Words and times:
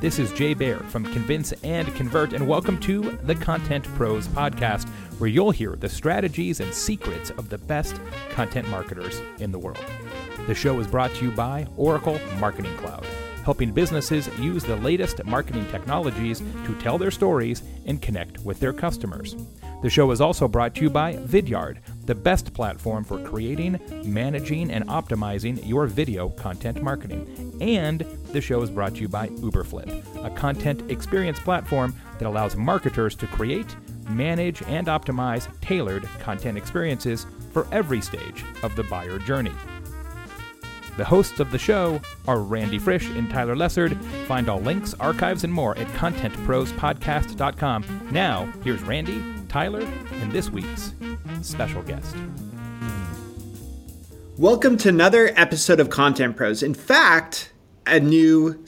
This 0.00 0.18
is 0.18 0.32
Jay 0.32 0.54
Baer 0.54 0.78
from 0.78 1.04
Convince 1.04 1.52
and 1.62 1.86
Convert, 1.94 2.32
and 2.32 2.48
welcome 2.48 2.80
to 2.80 3.18
the 3.24 3.34
Content 3.34 3.84
Pros 3.96 4.26
Podcast, 4.28 4.88
where 5.18 5.28
you'll 5.28 5.50
hear 5.50 5.76
the 5.76 5.90
strategies 5.90 6.60
and 6.60 6.72
secrets 6.72 7.28
of 7.28 7.50
the 7.50 7.58
best 7.58 8.00
content 8.30 8.66
marketers 8.70 9.20
in 9.40 9.52
the 9.52 9.58
world. 9.58 9.84
The 10.46 10.54
show 10.54 10.80
is 10.80 10.86
brought 10.86 11.12
to 11.16 11.26
you 11.26 11.32
by 11.32 11.66
Oracle 11.76 12.18
Marketing 12.38 12.74
Cloud, 12.78 13.04
helping 13.44 13.72
businesses 13.72 14.30
use 14.38 14.64
the 14.64 14.76
latest 14.76 15.22
marketing 15.26 15.66
technologies 15.70 16.38
to 16.64 16.74
tell 16.76 16.96
their 16.96 17.10
stories 17.10 17.62
and 17.84 18.00
connect 18.00 18.38
with 18.38 18.58
their 18.58 18.72
customers. 18.72 19.36
The 19.82 19.90
show 19.90 20.10
is 20.12 20.22
also 20.22 20.48
brought 20.48 20.74
to 20.76 20.80
you 20.80 20.88
by 20.88 21.16
Vidyard, 21.16 21.76
the 22.10 22.14
best 22.16 22.52
platform 22.52 23.04
for 23.04 23.22
creating, 23.22 23.78
managing, 24.04 24.72
and 24.72 24.84
optimizing 24.88 25.64
your 25.64 25.86
video 25.86 26.28
content 26.30 26.82
marketing. 26.82 27.56
And 27.60 28.00
the 28.32 28.40
show 28.40 28.60
is 28.62 28.70
brought 28.70 28.96
to 28.96 29.02
you 29.02 29.08
by 29.08 29.28
Uberflip, 29.28 30.26
a 30.26 30.30
content 30.30 30.90
experience 30.90 31.38
platform 31.38 31.94
that 32.18 32.26
allows 32.26 32.56
marketers 32.56 33.14
to 33.14 33.28
create, 33.28 33.76
manage, 34.08 34.60
and 34.62 34.88
optimize 34.88 35.46
tailored 35.60 36.02
content 36.18 36.58
experiences 36.58 37.28
for 37.52 37.68
every 37.70 38.00
stage 38.00 38.44
of 38.64 38.74
the 38.74 38.82
buyer 38.82 39.20
journey. 39.20 39.52
The 40.96 41.04
hosts 41.04 41.38
of 41.38 41.52
the 41.52 41.58
show 41.58 42.00
are 42.26 42.40
Randy 42.40 42.80
Frisch 42.80 43.08
and 43.10 43.30
Tyler 43.30 43.54
Lessard. 43.54 43.96
Find 44.26 44.48
all 44.48 44.60
links, 44.60 44.94
archives, 44.94 45.44
and 45.44 45.52
more 45.52 45.78
at 45.78 45.86
contentprospodcast.com. 45.88 48.08
Now, 48.10 48.52
here's 48.64 48.82
Randy, 48.82 49.22
Tyler, 49.50 49.80
and 50.20 50.30
this 50.30 50.48
week's 50.48 50.94
special 51.42 51.82
guest. 51.82 52.14
Welcome 54.38 54.76
to 54.78 54.88
another 54.88 55.32
episode 55.34 55.80
of 55.80 55.90
Content 55.90 56.36
Pros. 56.36 56.62
In 56.62 56.72
fact, 56.72 57.52
a 57.84 57.98
new 57.98 58.64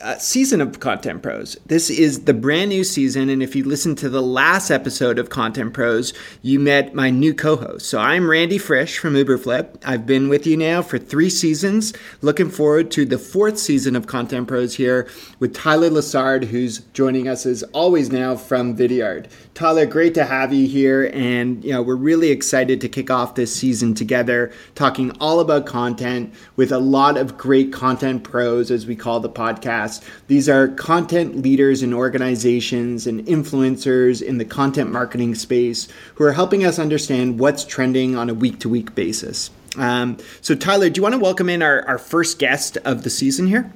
uh, 0.00 0.18
season 0.18 0.60
of 0.60 0.80
Content 0.80 1.22
Pros. 1.22 1.56
This 1.66 1.88
is 1.88 2.24
the 2.24 2.34
brand 2.34 2.70
new 2.70 2.82
season, 2.82 3.28
and 3.28 3.42
if 3.42 3.54
you 3.54 3.64
listen 3.64 3.94
to 3.96 4.08
the 4.08 4.22
last 4.22 4.70
episode 4.70 5.18
of 5.18 5.30
Content 5.30 5.72
Pros, 5.72 6.12
you 6.42 6.58
met 6.58 6.94
my 6.94 7.10
new 7.10 7.32
co-host. 7.32 7.86
So 7.86 7.98
I'm 7.98 8.28
Randy 8.28 8.58
Frisch 8.58 8.98
from 8.98 9.14
Uberflip. 9.14 9.82
I've 9.84 10.04
been 10.04 10.28
with 10.28 10.46
you 10.46 10.56
now 10.56 10.82
for 10.82 10.98
three 10.98 11.30
seasons. 11.30 11.92
Looking 12.22 12.50
forward 12.50 12.90
to 12.92 13.04
the 13.04 13.18
fourth 13.18 13.58
season 13.58 13.94
of 13.94 14.06
Content 14.06 14.48
Pros 14.48 14.74
here 14.74 15.08
with 15.38 15.54
Tyler 15.54 15.90
Lessard, 15.90 16.44
who's 16.44 16.80
joining 16.92 17.28
us 17.28 17.46
as 17.46 17.62
always 17.72 18.10
now 18.10 18.36
from 18.36 18.76
Vidyard. 18.76 19.30
Tyler, 19.54 19.86
great 19.86 20.14
to 20.14 20.24
have 20.24 20.52
you 20.52 20.66
here, 20.66 21.10
and 21.14 21.62
you 21.62 21.70
know 21.70 21.80
we're 21.80 21.94
really 21.94 22.30
excited 22.30 22.80
to 22.80 22.88
kick 22.88 23.10
off 23.10 23.36
this 23.36 23.54
season 23.54 23.94
together, 23.94 24.50
talking 24.74 25.12
all 25.20 25.38
about 25.38 25.66
content 25.66 26.34
with 26.56 26.72
a 26.72 26.78
lot 26.78 27.16
of 27.16 27.38
great 27.38 27.72
content 27.72 28.24
pros, 28.24 28.72
as 28.72 28.86
we 28.86 28.96
call 28.96 29.20
the 29.20 29.30
podcast. 29.30 29.83
These 30.28 30.48
are 30.48 30.68
content 30.68 31.36
leaders 31.36 31.82
in 31.82 31.92
organizations 31.92 33.06
and 33.06 33.24
influencers 33.26 34.22
in 34.22 34.38
the 34.38 34.44
content 34.44 34.90
marketing 34.90 35.34
space 35.34 35.88
who 36.14 36.24
are 36.24 36.32
helping 36.32 36.64
us 36.64 36.78
understand 36.78 37.38
what's 37.38 37.64
trending 37.64 38.16
on 38.16 38.30
a 38.30 38.34
week-to-week 38.34 38.94
basis. 38.94 39.50
Um, 39.76 40.18
so, 40.40 40.54
Tyler, 40.54 40.88
do 40.88 40.98
you 40.98 41.02
want 41.02 41.14
to 41.14 41.20
welcome 41.20 41.48
in 41.48 41.62
our, 41.62 41.86
our 41.86 41.98
first 41.98 42.38
guest 42.38 42.76
of 42.84 43.02
the 43.02 43.10
season 43.10 43.46
here? 43.46 43.72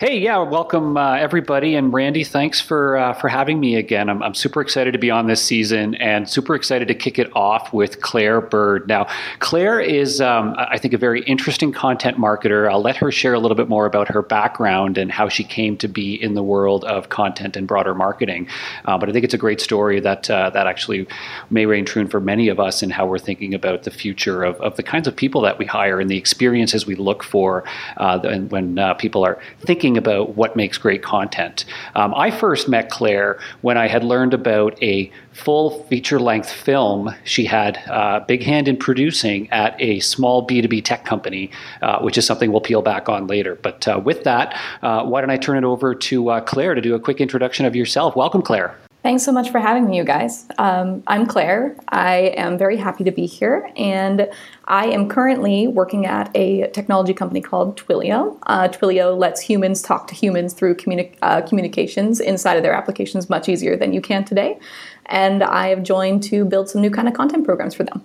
Hey, 0.00 0.18
yeah, 0.18 0.38
welcome 0.38 0.96
uh, 0.96 1.16
everybody, 1.16 1.74
and 1.74 1.92
Randy, 1.92 2.24
thanks 2.24 2.60
for 2.60 2.96
uh, 2.96 3.12
for 3.14 3.28
having 3.28 3.58
me 3.58 3.76
again. 3.76 4.08
I'm, 4.08 4.22
I'm 4.22 4.34
super 4.34 4.60
excited 4.60 4.92
to 4.92 4.98
be 4.98 5.10
on 5.10 5.26
this 5.26 5.42
season, 5.42 5.94
and 5.96 6.28
super 6.28 6.54
excited 6.54 6.88
to 6.88 6.94
kick 6.94 7.18
it 7.18 7.34
off 7.34 7.72
with 7.72 8.00
Clair 8.00 8.40
Byrd. 8.40 8.88
Now, 8.88 9.08
Clair 9.40 9.80
is, 9.80 10.20
um, 10.20 10.54
I 10.56 10.78
think, 10.78 10.94
a 10.94 10.98
very 10.98 11.22
interesting 11.24 11.72
content 11.72 12.16
marketer. 12.16 12.70
I'll 12.70 12.80
let 12.80 12.96
her 12.96 13.10
share 13.10 13.34
a 13.34 13.38
little 13.38 13.56
bit 13.56 13.68
more 13.68 13.86
about 13.86 14.08
her 14.08 14.22
background 14.22 14.96
and 14.96 15.10
how 15.10 15.28
she 15.28 15.42
came 15.42 15.76
to 15.78 15.88
be 15.88 16.14
in 16.14 16.34
the 16.34 16.42
world 16.42 16.84
of 16.84 17.08
content 17.08 17.56
and 17.56 17.66
broader 17.66 17.94
marketing. 17.94 18.48
Uh, 18.84 18.96
but 18.96 19.08
I 19.08 19.12
think 19.12 19.24
it's 19.24 19.34
a 19.34 19.38
great 19.38 19.60
story 19.60 20.00
that 20.00 20.30
uh, 20.30 20.50
that 20.50 20.66
actually 20.66 21.08
may 21.50 21.66
reign 21.66 21.84
true 21.84 22.06
for 22.06 22.20
many 22.20 22.48
of 22.48 22.60
us 22.60 22.82
in 22.82 22.90
how 22.90 23.06
we're 23.06 23.18
thinking 23.18 23.54
about 23.54 23.82
the 23.82 23.90
future 23.90 24.44
of, 24.44 24.60
of 24.60 24.76
the 24.76 24.82
kinds 24.82 25.08
of 25.08 25.16
people 25.16 25.40
that 25.42 25.58
we 25.58 25.66
hire 25.66 26.00
and 26.00 26.08
the 26.08 26.16
experiences 26.16 26.86
we 26.86 26.94
look 26.94 27.22
for 27.22 27.64
uh, 27.96 28.18
when 28.48 28.78
uh, 28.78 28.94
people 28.94 29.24
are 29.24 29.39
thinking 29.60 29.96
about 29.96 30.36
what 30.36 30.56
makes 30.56 30.78
great 30.78 31.02
content. 31.02 31.64
Um, 31.94 32.14
I 32.14 32.30
first 32.30 32.68
met 32.68 32.90
Clair 32.90 33.38
when 33.60 33.76
I 33.76 33.88
had 33.88 34.04
learned 34.04 34.34
about 34.34 34.80
a 34.82 35.10
full 35.32 35.84
feature 35.84 36.18
length 36.18 36.50
film 36.50 37.14
she 37.24 37.44
had 37.44 37.76
a 37.86 37.94
uh, 37.94 38.20
big 38.20 38.42
hand 38.42 38.68
in 38.68 38.76
producing 38.76 39.50
at 39.50 39.80
a 39.80 40.00
small 40.00 40.46
B2B 40.46 40.84
tech 40.84 41.04
company, 41.04 41.50
uh, 41.82 42.00
which 42.00 42.18
is 42.18 42.26
something 42.26 42.50
we'll 42.50 42.60
peel 42.60 42.82
back 42.82 43.08
on 43.08 43.26
later. 43.26 43.54
But 43.54 43.86
uh, 43.88 44.00
with 44.04 44.24
that, 44.24 44.58
uh, 44.82 45.04
why 45.04 45.20
don't 45.20 45.30
I 45.30 45.36
turn 45.36 45.58
it 45.58 45.64
over 45.64 45.94
to 45.94 46.30
uh, 46.30 46.40
Clair 46.40 46.74
to 46.74 46.80
do 46.80 46.94
a 46.94 47.00
quick 47.00 47.20
introduction 47.20 47.66
of 47.66 47.76
yourself? 47.76 48.16
Welcome, 48.16 48.42
Clair. 48.42 48.76
Thanks 49.02 49.22
so 49.22 49.32
much 49.32 49.48
for 49.48 49.58
having 49.60 49.86
me, 49.86 49.96
you 49.96 50.04
guys. 50.04 50.44
Um, 50.58 51.02
I'm 51.06 51.26
Clair. 51.26 51.74
I 51.88 52.34
am 52.36 52.58
very 52.58 52.76
happy 52.76 53.02
to 53.04 53.10
be 53.10 53.24
here, 53.24 53.72
and 53.74 54.28
I 54.66 54.88
am 54.88 55.08
currently 55.08 55.66
working 55.66 56.04
at 56.04 56.30
a 56.36 56.68
technology 56.72 57.14
company 57.14 57.40
called 57.40 57.78
Twilio. 57.78 58.38
Uh, 58.42 58.68
Twilio 58.68 59.16
lets 59.16 59.40
humans 59.40 59.80
talk 59.80 60.06
to 60.08 60.14
humans 60.14 60.52
through 60.52 60.74
communi- 60.74 61.16
uh, 61.22 61.40
communications 61.40 62.20
inside 62.20 62.58
of 62.58 62.62
their 62.62 62.74
applications 62.74 63.30
much 63.30 63.48
easier 63.48 63.74
than 63.74 63.94
you 63.94 64.02
can 64.02 64.22
today. 64.22 64.58
And 65.06 65.42
I 65.42 65.68
have 65.68 65.82
joined 65.82 66.22
to 66.24 66.44
build 66.44 66.68
some 66.68 66.82
new 66.82 66.90
kind 66.90 67.08
of 67.08 67.14
content 67.14 67.46
programs 67.46 67.74
for 67.74 67.84
them. 67.84 68.04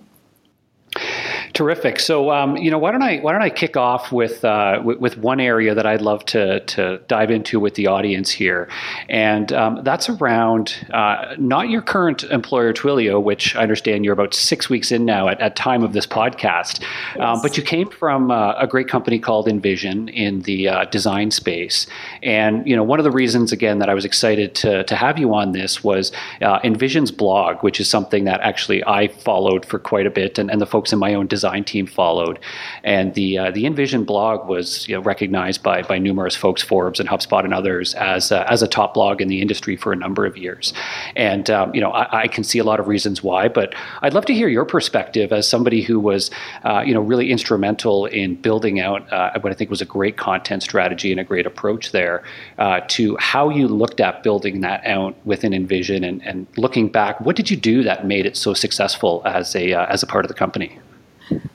Terrific. 1.56 2.00
So, 2.00 2.30
um, 2.32 2.58
you 2.58 2.70
know, 2.70 2.76
why 2.76 2.92
don't 2.92 3.00
I 3.00 3.16
why 3.16 3.32
don't 3.32 3.40
I 3.40 3.48
kick 3.48 3.78
off 3.78 4.12
with, 4.12 4.44
uh, 4.44 4.82
with, 4.84 4.98
with 4.98 5.16
one 5.16 5.40
area 5.40 5.74
that 5.74 5.86
I'd 5.86 6.02
love 6.02 6.22
to 6.26 6.60
to 6.60 6.98
dive 7.08 7.30
into 7.30 7.58
with 7.58 7.76
the 7.76 7.86
audience 7.86 8.30
here, 8.30 8.68
and 9.08 9.50
um, 9.54 9.80
that's 9.82 10.10
around 10.10 10.74
uh, 10.92 11.34
not 11.38 11.70
your 11.70 11.80
current 11.80 12.24
employer 12.24 12.74
Twilio, 12.74 13.22
which 13.22 13.56
I 13.56 13.62
understand 13.62 14.04
you're 14.04 14.12
about 14.12 14.34
six 14.34 14.68
weeks 14.68 14.92
in 14.92 15.06
now 15.06 15.28
at, 15.28 15.40
at 15.40 15.56
time 15.56 15.82
of 15.82 15.94
this 15.94 16.06
podcast, 16.06 16.82
yes. 16.82 17.20
um, 17.20 17.40
but 17.40 17.56
you 17.56 17.62
came 17.62 17.88
from 17.88 18.30
uh, 18.30 18.52
a 18.58 18.66
great 18.66 18.88
company 18.88 19.18
called 19.18 19.46
InVision 19.46 20.12
in 20.12 20.42
the 20.42 20.68
uh, 20.68 20.84
design 20.84 21.30
space, 21.30 21.86
and 22.22 22.66
you 22.66 22.76
know, 22.76 22.84
one 22.84 23.00
of 23.00 23.04
the 23.04 23.10
reasons 23.10 23.50
again 23.50 23.78
that 23.78 23.88
I 23.88 23.94
was 23.94 24.04
excited 24.04 24.54
to 24.56 24.84
to 24.84 24.94
have 24.94 25.18
you 25.18 25.32
on 25.32 25.52
this 25.52 25.82
was 25.82 26.12
uh, 26.42 26.58
InVision's 26.58 27.12
blog, 27.12 27.62
which 27.62 27.80
is 27.80 27.88
something 27.88 28.24
that 28.24 28.42
actually 28.42 28.84
I 28.84 29.08
followed 29.08 29.64
for 29.64 29.78
quite 29.78 30.06
a 30.06 30.10
bit, 30.10 30.38
and, 30.38 30.50
and 30.50 30.60
the 30.60 30.66
folks 30.66 30.92
in 30.92 30.98
my 30.98 31.14
own 31.14 31.26
design 31.26 31.45
design 31.46 31.64
team 31.64 31.86
followed, 31.86 32.38
and 32.82 33.14
the 33.14 33.38
uh, 33.38 33.50
the 33.52 33.64
InVision 33.64 34.04
blog 34.04 34.48
was 34.48 34.88
you 34.88 34.94
know, 34.94 35.00
recognized 35.00 35.62
by 35.62 35.82
by 35.82 35.98
numerous 35.98 36.34
folks, 36.34 36.62
Forbes 36.62 36.98
and 36.98 37.08
HubSpot 37.08 37.44
and 37.44 37.54
others, 37.54 37.94
as 37.94 38.32
uh, 38.32 38.44
as 38.48 38.62
a 38.62 38.68
top 38.68 38.94
blog 38.94 39.20
in 39.20 39.28
the 39.28 39.40
industry 39.40 39.76
for 39.76 39.92
a 39.92 39.96
number 39.96 40.26
of 40.26 40.36
years. 40.36 40.72
And 41.14 41.48
um, 41.50 41.74
you 41.74 41.80
know, 41.80 41.92
I, 41.92 42.22
I, 42.22 42.28
can 42.28 42.42
see 42.42 42.58
a 42.58 42.64
lot 42.64 42.80
of 42.80 42.88
reasons 42.88 43.22
why, 43.22 43.48
but 43.48 43.74
I'd 44.02 44.14
love 44.14 44.26
to 44.26 44.34
hear 44.34 44.48
your 44.48 44.64
perspective 44.64 45.32
as 45.32 45.48
somebody 45.48 45.82
who 45.82 46.00
was 46.00 46.30
uh, 46.64 46.82
you 46.84 46.94
know 46.94 47.00
really 47.00 47.30
instrumental 47.30 48.06
in 48.06 48.34
building 48.34 48.80
out 48.80 49.12
uh, 49.12 49.38
what 49.40 49.52
I 49.52 49.54
think 49.54 49.70
was 49.70 49.82
a 49.82 49.90
great 49.98 50.16
content 50.16 50.62
strategy 50.62 51.12
and 51.12 51.20
a 51.20 51.24
great 51.24 51.46
approach 51.46 51.92
there 51.92 52.24
uh, 52.58 52.80
to 52.88 53.16
how 53.18 53.50
you 53.50 53.68
looked 53.68 54.00
at 54.00 54.22
building 54.22 54.62
that 54.62 54.84
out 54.84 55.14
within 55.24 55.52
InVision 55.52 56.06
and, 56.08 56.26
and 56.26 56.46
looking 56.56 56.88
back, 56.88 57.20
what 57.20 57.36
did 57.36 57.50
you 57.50 57.56
do 57.56 57.84
that 57.84 58.06
made 58.06 58.26
it 58.26 58.36
so 58.36 58.52
successful 58.54 59.22
as 59.24 59.54
a 59.54 59.72
uh, 59.72 59.86
as 59.86 60.02
a 60.02 60.06
part 60.06 60.24
of 60.24 60.28
the 60.28 60.34
company? 60.34 60.78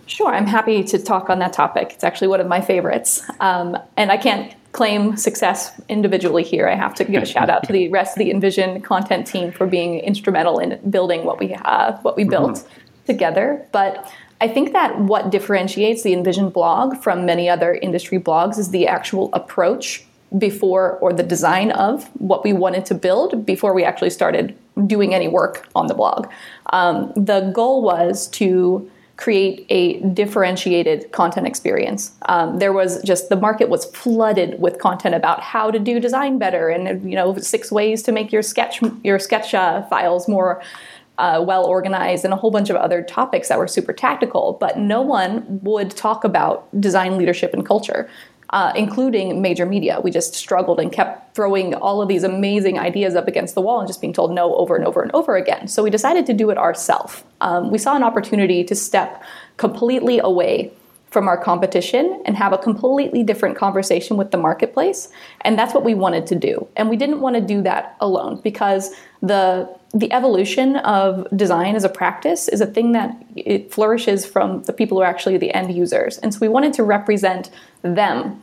Sure, 0.05 0.33
I'm 0.33 0.47
happy 0.47 0.83
to 0.83 0.99
talk 0.99 1.29
on 1.29 1.39
that 1.39 1.53
topic. 1.53 1.91
It's 1.93 2.03
actually 2.03 2.27
one 2.27 2.41
of 2.41 2.47
my 2.47 2.61
favorites. 2.61 3.23
Um, 3.39 3.77
and 3.95 4.11
I 4.11 4.17
can't 4.17 4.53
claim 4.71 5.17
success 5.17 5.79
individually 5.89 6.43
here. 6.43 6.67
I 6.67 6.75
have 6.75 6.95
to 6.95 7.03
give 7.03 7.23
a 7.23 7.25
shout 7.25 7.49
out 7.49 7.63
to 7.65 7.73
the 7.73 7.89
rest 7.89 8.17
of 8.17 8.19
the 8.19 8.31
InVision 8.31 8.83
content 8.83 9.27
team 9.27 9.51
for 9.51 9.67
being 9.67 9.99
instrumental 9.99 10.59
in 10.59 10.79
building 10.89 11.25
what 11.25 11.39
we 11.39 11.49
have, 11.49 12.03
what 12.03 12.15
we 12.15 12.23
built 12.23 12.57
mm-hmm. 12.57 13.05
together. 13.05 13.65
But 13.71 14.11
I 14.39 14.47
think 14.47 14.73
that 14.73 14.99
what 14.99 15.29
differentiates 15.29 16.03
the 16.03 16.13
InVision 16.13 16.51
blog 16.51 16.97
from 16.97 17.25
many 17.25 17.49
other 17.49 17.73
industry 17.75 18.19
blogs 18.19 18.57
is 18.57 18.71
the 18.71 18.87
actual 18.87 19.29
approach 19.33 20.05
before 20.37 20.97
or 20.99 21.11
the 21.11 21.23
design 21.23 21.71
of 21.71 22.05
what 22.19 22.43
we 22.43 22.53
wanted 22.53 22.85
to 22.85 22.95
build 22.95 23.45
before 23.45 23.73
we 23.73 23.83
actually 23.83 24.09
started 24.09 24.57
doing 24.87 25.13
any 25.13 25.27
work 25.27 25.67
on 25.75 25.87
the 25.87 25.93
blog. 25.93 26.27
Um, 26.71 27.11
the 27.15 27.51
goal 27.53 27.81
was 27.81 28.27
to 28.29 28.89
create 29.21 29.67
a 29.69 29.99
differentiated 30.15 31.11
content 31.11 31.45
experience. 31.45 32.11
Um, 32.23 32.57
there 32.57 32.73
was 32.73 33.03
just 33.03 33.29
the 33.29 33.35
market 33.35 33.69
was 33.69 33.85
flooded 33.85 34.59
with 34.59 34.79
content 34.79 35.13
about 35.13 35.41
how 35.41 35.69
to 35.69 35.77
do 35.77 35.99
design 35.99 36.39
better, 36.39 36.69
and 36.69 37.07
you 37.07 37.15
know 37.15 37.37
six 37.37 37.71
ways 37.71 38.01
to 38.03 38.11
make 38.11 38.31
your 38.31 38.41
sketch 38.41 38.81
your 39.03 39.19
sketch 39.19 39.53
uh, 39.53 39.83
files 39.83 40.27
more 40.27 40.63
uh, 41.19 41.43
well 41.45 41.65
organized, 41.65 42.25
and 42.25 42.33
a 42.33 42.35
whole 42.35 42.49
bunch 42.49 42.71
of 42.71 42.75
other 42.75 43.03
topics 43.03 43.49
that 43.49 43.59
were 43.59 43.67
super 43.67 43.93
tactical. 43.93 44.57
But 44.59 44.79
no 44.79 45.03
one 45.03 45.45
would 45.61 45.91
talk 45.91 46.23
about 46.23 46.67
design 46.81 47.19
leadership 47.19 47.53
and 47.53 47.63
culture 47.63 48.09
uh, 48.51 48.73
including 48.75 49.41
major 49.41 49.65
media. 49.65 49.99
We 50.01 50.11
just 50.11 50.33
struggled 50.35 50.79
and 50.79 50.91
kept 50.91 51.35
throwing 51.35 51.73
all 51.75 52.01
of 52.01 52.07
these 52.07 52.23
amazing 52.23 52.77
ideas 52.77 53.15
up 53.15 53.27
against 53.27 53.55
the 53.55 53.61
wall 53.61 53.79
and 53.79 53.87
just 53.87 54.01
being 54.01 54.13
told 54.13 54.31
no 54.31 54.55
over 54.55 54.75
and 54.75 54.85
over 54.85 55.01
and 55.01 55.11
over 55.13 55.35
again. 55.35 55.67
So 55.67 55.83
we 55.83 55.89
decided 55.89 56.25
to 56.25 56.33
do 56.33 56.49
it 56.49 56.57
ourselves. 56.57 57.23
Um, 57.39 57.71
we 57.71 57.77
saw 57.77 57.95
an 57.95 58.03
opportunity 58.03 58.63
to 58.65 58.75
step 58.75 59.23
completely 59.57 60.19
away 60.19 60.73
from 61.11 61.27
our 61.27 61.37
competition 61.37 62.21
and 62.25 62.37
have 62.37 62.53
a 62.53 62.57
completely 62.57 63.21
different 63.21 63.57
conversation 63.57 64.15
with 64.15 64.31
the 64.31 64.37
marketplace. 64.37 65.09
And 65.41 65.59
that's 65.59 65.73
what 65.73 65.83
we 65.83 65.93
wanted 65.93 66.25
to 66.27 66.35
do. 66.35 66.67
And 66.77 66.89
we 66.89 66.95
didn't 66.95 67.19
want 67.19 67.35
to 67.35 67.41
do 67.41 67.61
that 67.63 67.97
alone 67.99 68.39
because 68.41 68.91
the 69.21 69.69
the 69.93 70.11
evolution 70.13 70.77
of 70.77 71.27
design 71.35 71.75
as 71.75 71.83
a 71.83 71.89
practice 71.89 72.47
is 72.47 72.61
a 72.61 72.65
thing 72.65 72.93
that 72.93 73.13
it 73.35 73.73
flourishes 73.73 74.25
from 74.25 74.63
the 74.63 74.71
people 74.71 74.97
who 74.97 75.03
are 75.03 75.05
actually 75.05 75.37
the 75.37 75.53
end 75.53 75.75
users. 75.75 76.17
And 76.19 76.33
so 76.33 76.39
we 76.39 76.47
wanted 76.47 76.71
to 76.75 76.83
represent 76.83 77.49
them 77.81 78.41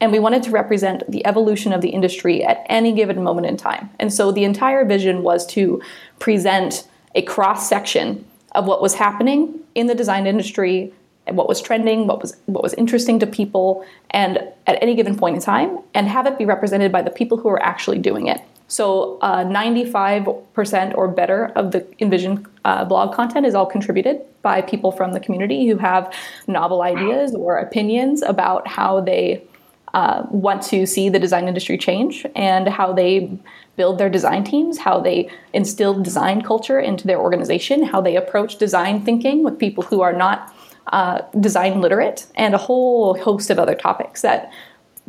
and 0.00 0.12
we 0.12 0.18
wanted 0.18 0.42
to 0.42 0.50
represent 0.50 1.02
the 1.10 1.24
evolution 1.24 1.72
of 1.72 1.80
the 1.80 1.88
industry 1.88 2.44
at 2.44 2.64
any 2.68 2.92
given 2.92 3.22
moment 3.22 3.46
in 3.46 3.56
time. 3.56 3.88
And 3.98 4.12
so 4.12 4.32
the 4.32 4.44
entire 4.44 4.84
vision 4.84 5.22
was 5.22 5.46
to 5.46 5.80
present 6.18 6.86
a 7.14 7.22
cross 7.22 7.68
section 7.68 8.26
of 8.52 8.66
what 8.66 8.82
was 8.82 8.94
happening 8.94 9.60
in 9.74 9.86
the 9.86 9.94
design 9.94 10.26
industry 10.26 10.92
and 11.26 11.38
what 11.38 11.48
was 11.48 11.62
trending, 11.62 12.06
what 12.06 12.20
was 12.20 12.36
what 12.44 12.62
was 12.62 12.74
interesting 12.74 13.18
to 13.20 13.26
people, 13.26 13.82
and 14.10 14.38
at 14.66 14.82
any 14.82 14.94
given 14.94 15.16
point 15.16 15.36
in 15.36 15.40
time, 15.40 15.78
and 15.94 16.06
have 16.06 16.26
it 16.26 16.36
be 16.36 16.44
represented 16.44 16.92
by 16.92 17.00
the 17.00 17.10
people 17.10 17.38
who 17.38 17.48
are 17.48 17.62
actually 17.62 17.98
doing 17.98 18.26
it. 18.26 18.42
So, 18.74 19.18
uh, 19.20 19.44
95% 19.44 20.96
or 20.96 21.06
better 21.06 21.52
of 21.54 21.70
the 21.70 21.82
InVision 22.00 22.44
uh, 22.64 22.84
blog 22.84 23.14
content 23.14 23.46
is 23.46 23.54
all 23.54 23.66
contributed 23.66 24.22
by 24.42 24.62
people 24.62 24.90
from 24.90 25.12
the 25.12 25.20
community 25.20 25.68
who 25.68 25.76
have 25.76 26.12
novel 26.48 26.82
ideas 26.82 27.36
or 27.36 27.56
opinions 27.58 28.20
about 28.22 28.66
how 28.66 29.00
they 29.00 29.44
uh, 29.92 30.26
want 30.28 30.60
to 30.62 30.86
see 30.86 31.08
the 31.08 31.20
design 31.20 31.46
industry 31.46 31.78
change 31.78 32.26
and 32.34 32.66
how 32.66 32.92
they 32.92 33.38
build 33.76 33.98
their 33.98 34.10
design 34.10 34.42
teams, 34.42 34.76
how 34.78 34.98
they 34.98 35.30
instill 35.52 36.02
design 36.02 36.42
culture 36.42 36.80
into 36.80 37.06
their 37.06 37.20
organization, 37.20 37.84
how 37.84 38.00
they 38.00 38.16
approach 38.16 38.58
design 38.58 39.04
thinking 39.04 39.44
with 39.44 39.56
people 39.56 39.84
who 39.84 40.00
are 40.00 40.12
not 40.12 40.52
uh, 40.88 41.20
design 41.38 41.80
literate, 41.80 42.26
and 42.34 42.54
a 42.54 42.58
whole 42.58 43.16
host 43.18 43.50
of 43.50 43.58
other 43.60 43.76
topics 43.76 44.22
that 44.22 44.50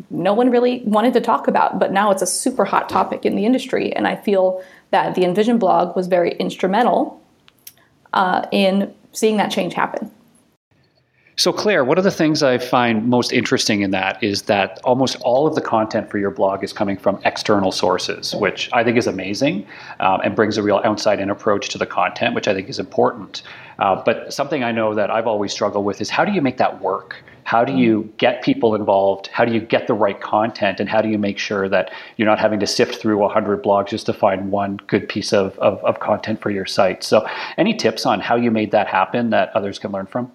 no 0.10 0.34
one 0.34 0.50
really 0.50 0.82
wanted 0.86 1.14
to 1.14 1.22
talk 1.22 1.48
about, 1.48 1.80
but 1.80 1.92
now 1.92 2.12
it's 2.12 2.22
a 2.22 2.28
super 2.28 2.66
hot 2.66 2.90
topic 2.90 3.26
in 3.26 3.36
the 3.36 3.46
industry. 3.46 3.94
And 3.94 4.08
I 4.08 4.16
feel 4.16 4.64
that 4.92 5.16
the 5.16 5.22
InVision 5.22 5.60
blog 5.60 5.96
was 5.96 6.08
very 6.08 6.32
instrumental 6.34 7.22
uh, 8.14 8.46
in 8.52 8.94
seeing 9.14 9.38
that 9.38 9.52
change 9.52 9.74
happen. 9.74 10.12
So, 11.38 11.52
Clair, 11.52 11.84
one 11.84 11.98
of 11.98 12.06
the 12.06 12.12
things 12.12 12.44
I 12.44 12.58
find 12.58 13.08
most 13.08 13.34
interesting 13.34 13.82
in 13.82 13.92
that 13.92 14.24
is 14.24 14.44
that 14.44 14.80
almost 14.86 15.18
all 15.20 15.46
of 15.46 15.54
the 15.54 15.60
content 15.60 16.10
for 16.10 16.18
your 16.18 16.32
blog 16.32 16.64
is 16.64 16.72
coming 16.72 16.96
from 16.96 17.20
external 17.26 17.74
sources, 17.74 18.34
which 18.36 18.70
I 18.72 18.86
think 18.86 18.98
is 18.98 19.06
amazing 19.06 19.68
um, 20.00 20.22
and 20.22 20.34
brings 20.34 20.58
a 20.58 20.64
real 20.64 20.80
outside 20.86 21.20
in 21.20 21.30
approach 21.30 21.68
to 21.70 21.78
the 21.78 21.86
content, 21.86 22.36
which 22.36 22.48
I 22.48 22.54
think 22.54 22.70
is 22.70 22.80
important. 22.80 23.44
Uh, 23.80 24.02
but 24.02 24.34
something 24.34 24.64
I 24.64 24.72
know 24.72 24.94
that 24.96 25.12
I've 25.12 25.28
always 25.28 25.52
struggled 25.52 25.84
with 25.84 26.00
is 26.00 26.10
how 26.10 26.24
do 26.24 26.32
you 26.32 26.42
make 26.42 26.56
that 26.58 26.82
work? 26.82 27.22
How 27.46 27.64
do 27.64 27.74
you 27.74 28.12
get 28.18 28.44
people 28.44 28.76
involved? 28.76 29.28
How 29.28 29.46
do 29.46 29.54
you 29.54 29.62
get 29.62 29.88
the 29.88 29.94
right 29.94 30.20
content? 30.20 30.80
And 30.80 30.90
how 30.90 31.02
do 31.02 31.10
you 31.10 31.18
make 31.18 31.38
sure 31.38 31.70
that 31.70 31.92
you're 32.18 32.28
not 32.28 32.40
having 32.40 32.60
to 32.60 32.68
sift 32.68 32.96
through 32.96 33.18
100 33.18 33.64
blogs 33.64 33.88
just 33.90 34.08
to 34.08 34.14
find 34.14 34.52
one 34.52 34.78
good 34.88 35.08
piece 35.08 35.32
of, 35.32 35.58
of, 35.60 35.78
of 35.86 36.00
content 36.00 36.42
for 36.42 36.50
your 36.50 36.66
site? 36.66 37.04
So, 37.04 37.28
any 37.58 37.76
tips 37.76 38.06
on 38.06 38.20
how 38.20 38.36
you 38.36 38.52
made 38.52 38.72
that 38.72 38.88
happen 38.88 39.30
that 39.30 39.56
others 39.56 39.80
can 39.80 39.92
learn 39.92 40.08
from? 40.08 40.32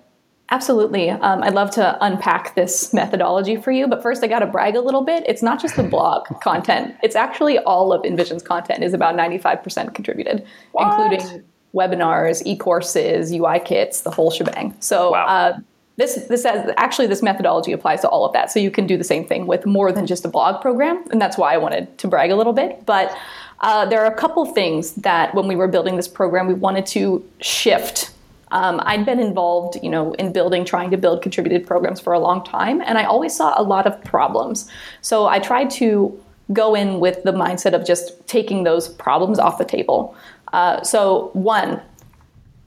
Absolutely. 0.52 1.10
Um, 1.10 1.42
I'd 1.42 1.54
love 1.54 1.70
to 1.72 1.96
unpack 2.00 2.54
this 2.56 2.92
methodology 2.92 3.56
for 3.56 3.70
you, 3.70 3.86
but 3.86 4.02
first 4.02 4.24
I 4.24 4.26
got 4.26 4.40
to 4.40 4.46
brag 4.46 4.74
a 4.74 4.80
little 4.80 5.02
bit. 5.02 5.24
It's 5.28 5.42
not 5.42 5.60
just 5.60 5.76
the 5.76 5.84
blog 5.84 6.26
content. 6.42 6.96
It's 7.02 7.14
actually 7.14 7.58
all 7.58 7.92
of 7.92 8.02
InVision's 8.02 8.42
content 8.42 8.82
is 8.82 8.92
about 8.92 9.14
95% 9.14 9.94
contributed, 9.94 10.44
what? 10.72 11.00
including 11.00 11.44
webinars, 11.72 12.42
e-courses, 12.46 13.32
UI 13.32 13.60
kits, 13.60 14.00
the 14.00 14.10
whole 14.10 14.30
shebang. 14.32 14.74
So 14.80 15.12
wow. 15.12 15.26
uh, 15.26 15.58
this 16.00 16.14
this 16.26 16.44
has, 16.44 16.72
actually 16.76 17.06
this 17.06 17.22
methodology 17.22 17.72
applies 17.72 18.00
to 18.00 18.08
all 18.08 18.24
of 18.24 18.32
that. 18.32 18.50
So 18.50 18.58
you 18.58 18.70
can 18.70 18.86
do 18.86 18.96
the 18.96 19.04
same 19.04 19.24
thing 19.26 19.46
with 19.46 19.66
more 19.66 19.92
than 19.92 20.06
just 20.06 20.24
a 20.24 20.28
blog 20.28 20.60
program, 20.60 21.04
and 21.10 21.20
that's 21.20 21.36
why 21.38 21.54
I 21.54 21.58
wanted 21.58 21.98
to 21.98 22.08
brag 22.08 22.30
a 22.30 22.36
little 22.36 22.52
bit. 22.52 22.84
But 22.86 23.16
uh, 23.60 23.84
there 23.86 24.00
are 24.02 24.10
a 24.10 24.14
couple 24.14 24.44
things 24.46 24.94
that 24.94 25.34
when 25.34 25.46
we 25.46 25.56
were 25.56 25.68
building 25.68 25.96
this 25.96 26.08
program, 26.08 26.46
we 26.46 26.54
wanted 26.54 26.86
to 26.86 27.22
shift 27.40 28.10
um, 28.52 28.80
I'd 28.84 29.06
been 29.06 29.20
involved, 29.20 29.78
you 29.82 29.90
know, 29.90 30.12
in 30.14 30.32
building, 30.32 30.64
trying 30.64 30.90
to 30.90 30.96
build 30.96 31.22
contributed 31.22 31.66
programs 31.66 32.00
for 32.00 32.12
a 32.12 32.18
long 32.18 32.44
time, 32.44 32.82
and 32.82 32.98
I 32.98 33.04
always 33.04 33.34
saw 33.34 33.54
a 33.56 33.62
lot 33.62 33.86
of 33.86 34.02
problems. 34.04 34.68
So 35.02 35.26
I 35.26 35.38
tried 35.38 35.70
to 35.72 36.20
go 36.52 36.74
in 36.74 36.98
with 36.98 37.22
the 37.22 37.32
mindset 37.32 37.74
of 37.74 37.86
just 37.86 38.26
taking 38.26 38.64
those 38.64 38.88
problems 38.88 39.38
off 39.38 39.58
the 39.58 39.64
table. 39.64 40.16
Uh, 40.52 40.82
so 40.82 41.30
one, 41.32 41.80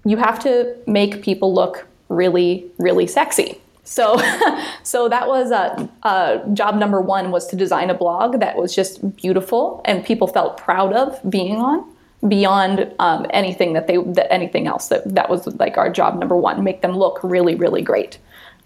you 0.05 0.15
have 0.15 0.39
to 0.43 0.73
make 0.87 1.21
people 1.21 1.53
look 1.53 1.85
really, 2.09 2.69
really 2.77 3.07
sexy. 3.07 3.59
So, 3.83 4.17
so 4.83 5.09
that 5.09 5.27
was 5.27 5.51
uh, 5.51 5.87
uh, 6.03 6.37
job 6.49 6.75
number 6.75 7.01
one 7.01 7.31
was 7.31 7.47
to 7.47 7.55
design 7.55 7.89
a 7.89 7.93
blog 7.93 8.39
that 8.39 8.55
was 8.55 8.75
just 8.75 9.15
beautiful 9.15 9.81
and 9.85 10.05
people 10.05 10.27
felt 10.27 10.57
proud 10.57 10.93
of 10.93 11.19
being 11.29 11.57
on 11.57 11.89
beyond 12.27 12.89
um, 12.99 13.25
anything 13.31 13.73
that 13.73 13.87
they 13.87 13.97
that 13.97 14.31
anything 14.31 14.65
else. 14.65 14.87
That 14.87 15.13
that 15.13 15.29
was 15.29 15.45
like 15.59 15.77
our 15.77 15.91
job 15.91 16.17
number 16.17 16.37
one 16.37 16.63
make 16.63 16.81
them 16.81 16.93
look 16.93 17.19
really 17.21 17.55
really 17.55 17.81
great. 17.81 18.17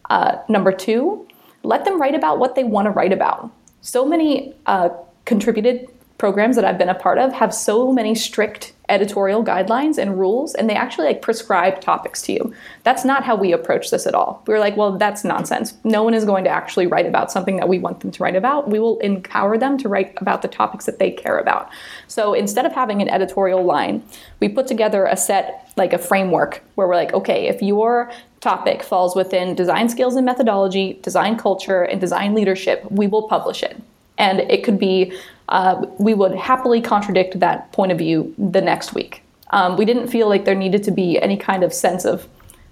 Uh, 0.10 0.38
number 0.48 0.72
two 0.72 1.28
let 1.64 1.84
them 1.84 2.00
write 2.00 2.16
about 2.16 2.40
what 2.40 2.56
they 2.56 2.64
want 2.64 2.86
to 2.86 2.92
write 2.92 3.12
about. 3.12 3.52
So 3.82 4.06
many 4.06 4.54
uh, 4.66 4.90
contributed 5.26 5.88
programs 6.18 6.56
that 6.56 6.66
I've 6.66 6.78
been 6.78 6.90
a 6.90 6.96
part 6.96 7.18
of 7.18 7.34
have 7.34 7.54
so 7.54 7.92
many 7.92 8.16
strict 8.16 8.74
editorial 8.90 9.44
guidelines 9.44 9.98
and 9.98 10.18
rules 10.18 10.56
and 10.56 10.70
they 10.70 10.76
actually 10.76 11.08
like 11.08 11.22
prescribe 11.22 11.82
topics 11.82 12.22
to 12.22 12.32
you. 12.32 12.54
That's 12.84 13.04
not 13.04 13.24
how 13.24 13.36
we 13.36 13.52
approach 13.52 13.92
this 13.92 14.08
at 14.08 14.16
all. 14.16 14.42
We 14.48 14.54
are 14.54 14.60
like, 14.60 14.78
well, 14.78 14.98
that's 14.98 15.24
nonsense. 15.24 15.74
No 15.84 16.04
one 16.04 16.14
is 16.14 16.24
going 16.24 16.46
to 16.46 16.50
actually 16.50 16.88
write 16.88 17.06
about 17.06 17.32
something 17.32 17.58
that 17.58 17.68
we 17.68 17.80
want 17.80 18.00
them 18.00 18.12
to 18.12 18.24
write 18.24 18.36
about. 18.36 18.70
We 18.70 18.80
will 18.80 18.98
empower 19.00 19.58
them 19.58 19.78
to 19.80 19.90
write 19.90 20.14
about 20.22 20.42
the 20.42 20.48
topics 20.48 20.86
that 20.86 21.00
they 21.00 21.12
care 21.12 21.38
about. 21.38 21.70
So 22.08 22.34
instead 22.34 22.66
of 22.66 22.72
having 22.72 23.02
an 23.02 23.10
editorial 23.10 23.64
line, 23.64 24.04
we 24.40 24.48
put 24.48 24.68
together 24.68 25.06
a 25.06 25.18
set 25.18 25.72
like 25.76 25.94
a 25.94 25.98
framework 25.98 26.64
where 26.76 26.88
we're 26.88 26.96
like, 26.96 27.14
okay, 27.14 27.48
if 27.48 27.62
your 27.62 28.10
topic 28.40 28.84
falls 28.84 29.16
within 29.16 29.56
design 29.56 29.90
skills 29.90 30.16
and 30.16 30.26
methodology, 30.26 31.00
design 31.04 31.38
culture, 31.38 31.84
and 31.84 32.00
design 32.00 32.34
leadership, 32.34 32.90
we 32.90 33.08
will 33.08 33.28
publish 33.28 33.64
it. 33.64 33.82
And 34.18 34.40
it 34.40 34.64
could 34.64 34.80
be 34.80 35.14
uh, 35.50 35.86
we 35.98 36.14
would 36.14 36.36
happily 36.36 36.82
contradict 36.82 37.40
that 37.40 37.72
point 37.72 37.92
of 37.92 37.98
view 37.98 38.34
the 38.38 38.62
next 38.62 38.94
week. 38.94 39.24
Um, 39.52 39.78
we 39.78 39.86
didn't 39.86 40.08
feel 40.08 40.28
like 40.28 40.46
there 40.46 40.56
needed 40.56 40.84
to 40.84 40.92
be 40.92 41.20
any 41.22 41.38
kind 41.38 41.64
of 41.64 41.74
sense 41.74 42.06
of 42.06 42.28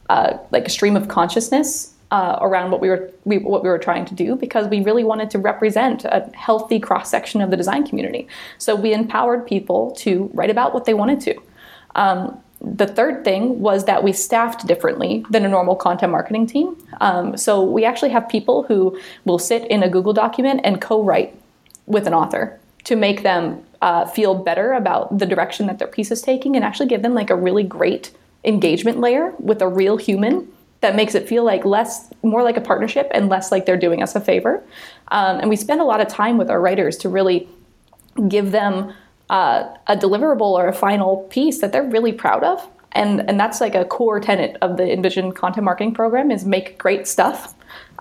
uh, 0.09 0.37
like 0.51 0.65
a 0.65 0.69
stream 0.69 0.95
of 0.95 1.07
consciousness 1.07 1.93
uh, 2.11 2.37
around 2.41 2.71
what 2.71 2.81
we 2.81 2.89
were 2.89 3.11
we, 3.23 3.37
what 3.39 3.63
we 3.63 3.69
were 3.69 3.79
trying 3.79 4.05
to 4.05 4.13
do 4.13 4.35
because 4.35 4.67
we 4.67 4.81
really 4.81 5.03
wanted 5.03 5.29
to 5.31 5.39
represent 5.39 6.05
a 6.05 6.29
healthy 6.35 6.79
cross 6.79 7.09
section 7.09 7.41
of 7.41 7.49
the 7.49 7.57
design 7.57 7.85
community. 7.85 8.27
So 8.57 8.75
we 8.75 8.93
empowered 8.93 9.47
people 9.47 9.91
to 9.99 10.29
write 10.33 10.49
about 10.49 10.73
what 10.73 10.85
they 10.85 10.93
wanted 10.93 11.21
to. 11.21 11.35
Um, 11.95 12.39
the 12.61 12.87
third 12.87 13.23
thing 13.23 13.59
was 13.59 13.85
that 13.85 14.03
we 14.03 14.11
staffed 14.11 14.65
differently 14.65 15.25
than 15.29 15.45
a 15.45 15.49
normal 15.49 15.75
content 15.75 16.11
marketing 16.11 16.47
team. 16.47 16.75
Um, 17.01 17.37
so 17.37 17.63
we 17.63 17.85
actually 17.85 18.09
have 18.09 18.27
people 18.29 18.63
who 18.63 18.99
will 19.25 19.39
sit 19.39 19.69
in 19.69 19.83
a 19.83 19.89
Google 19.89 20.13
document 20.13 20.61
and 20.63 20.81
co-write 20.81 21.37
with 21.85 22.07
an 22.07 22.13
author 22.13 22.59
to 22.85 22.95
make 22.95 23.23
them 23.23 23.63
uh, 23.81 24.05
feel 24.05 24.35
better 24.35 24.73
about 24.73 25.17
the 25.17 25.25
direction 25.25 25.67
that 25.67 25.79
their 25.79 25.87
piece 25.87 26.11
is 26.11 26.21
taking 26.21 26.55
and 26.55 26.63
actually 26.63 26.87
give 26.87 27.01
them 27.01 27.13
like 27.13 27.29
a 27.29 27.35
really 27.35 27.63
great 27.63 28.11
engagement 28.43 28.99
layer 28.99 29.33
with 29.39 29.61
a 29.61 29.67
real 29.67 29.97
human 29.97 30.47
that 30.81 30.95
makes 30.95 31.15
it 31.15 31.27
feel 31.27 31.43
like 31.43 31.65
less 31.65 32.11
more 32.21 32.43
like 32.43 32.57
a 32.57 32.61
partnership 32.61 33.09
and 33.11 33.27
less 33.27 33.51
like 33.51 33.65
they're 33.65 33.77
doing 33.77 34.03
us 34.03 34.15
a 34.15 34.21
favor. 34.21 34.63
Um, 35.09 35.39
and 35.39 35.49
we 35.49 35.55
spend 35.55 35.81
a 35.81 35.83
lot 35.83 35.99
of 35.99 36.07
time 36.07 36.37
with 36.37 36.49
our 36.49 36.61
writers 36.61 36.97
to 36.97 37.09
really 37.09 37.49
give 38.27 38.51
them 38.51 38.93
uh, 39.29 39.73
a 39.87 39.97
deliverable 39.97 40.41
or 40.41 40.67
a 40.67 40.73
final 40.73 41.17
piece 41.29 41.59
that 41.61 41.71
they're 41.71 41.89
really 41.89 42.13
proud 42.13 42.43
of. 42.43 42.67
And 42.91 43.27
and 43.27 43.39
that's 43.39 43.59
like 43.59 43.75
a 43.75 43.83
core 43.83 44.19
tenet 44.19 44.57
of 44.61 44.77
the 44.77 44.83
InVision 44.83 45.35
content 45.35 45.65
marketing 45.65 45.93
program 45.93 46.31
is 46.31 46.45
make 46.45 46.77
great 46.77 47.07
stuff 47.07 47.55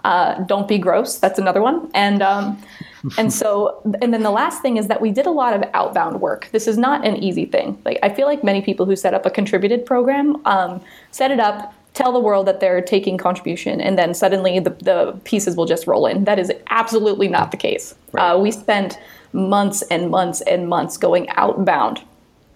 uh, 0.04 0.34
don't 0.44 0.68
be 0.68 0.78
gross 0.78 1.18
that's 1.18 1.38
another 1.38 1.60
one 1.60 1.90
and 1.94 2.22
um, 2.22 2.62
and 3.18 3.32
so, 3.32 3.82
and 4.00 4.14
then 4.14 4.22
the 4.22 4.30
last 4.30 4.62
thing 4.62 4.76
is 4.76 4.88
that 4.88 5.00
we 5.00 5.10
did 5.10 5.26
a 5.26 5.30
lot 5.30 5.54
of 5.54 5.68
outbound 5.74 6.20
work. 6.20 6.48
This 6.52 6.66
is 6.66 6.78
not 6.78 7.06
an 7.06 7.16
easy 7.16 7.44
thing. 7.44 7.80
Like, 7.84 7.98
I 8.02 8.08
feel 8.08 8.26
like 8.26 8.42
many 8.42 8.62
people 8.62 8.86
who 8.86 8.96
set 8.96 9.14
up 9.14 9.26
a 9.26 9.30
contributed 9.30 9.84
program 9.84 10.40
um, 10.46 10.80
set 11.10 11.30
it 11.30 11.40
up, 11.40 11.74
tell 11.92 12.12
the 12.12 12.20
world 12.20 12.46
that 12.46 12.60
they're 12.60 12.80
taking 12.80 13.18
contribution, 13.18 13.80
and 13.80 13.98
then 13.98 14.14
suddenly 14.14 14.58
the, 14.58 14.70
the 14.70 15.20
pieces 15.24 15.56
will 15.56 15.66
just 15.66 15.86
roll 15.86 16.06
in. 16.06 16.24
That 16.24 16.38
is 16.38 16.50
absolutely 16.70 17.28
not 17.28 17.50
the 17.50 17.56
case. 17.56 17.94
Right. 18.12 18.30
Uh, 18.30 18.38
we 18.38 18.50
spent 18.50 18.98
months 19.32 19.82
and 19.90 20.10
months 20.10 20.40
and 20.42 20.68
months 20.68 20.96
going 20.96 21.28
outbound 21.30 22.02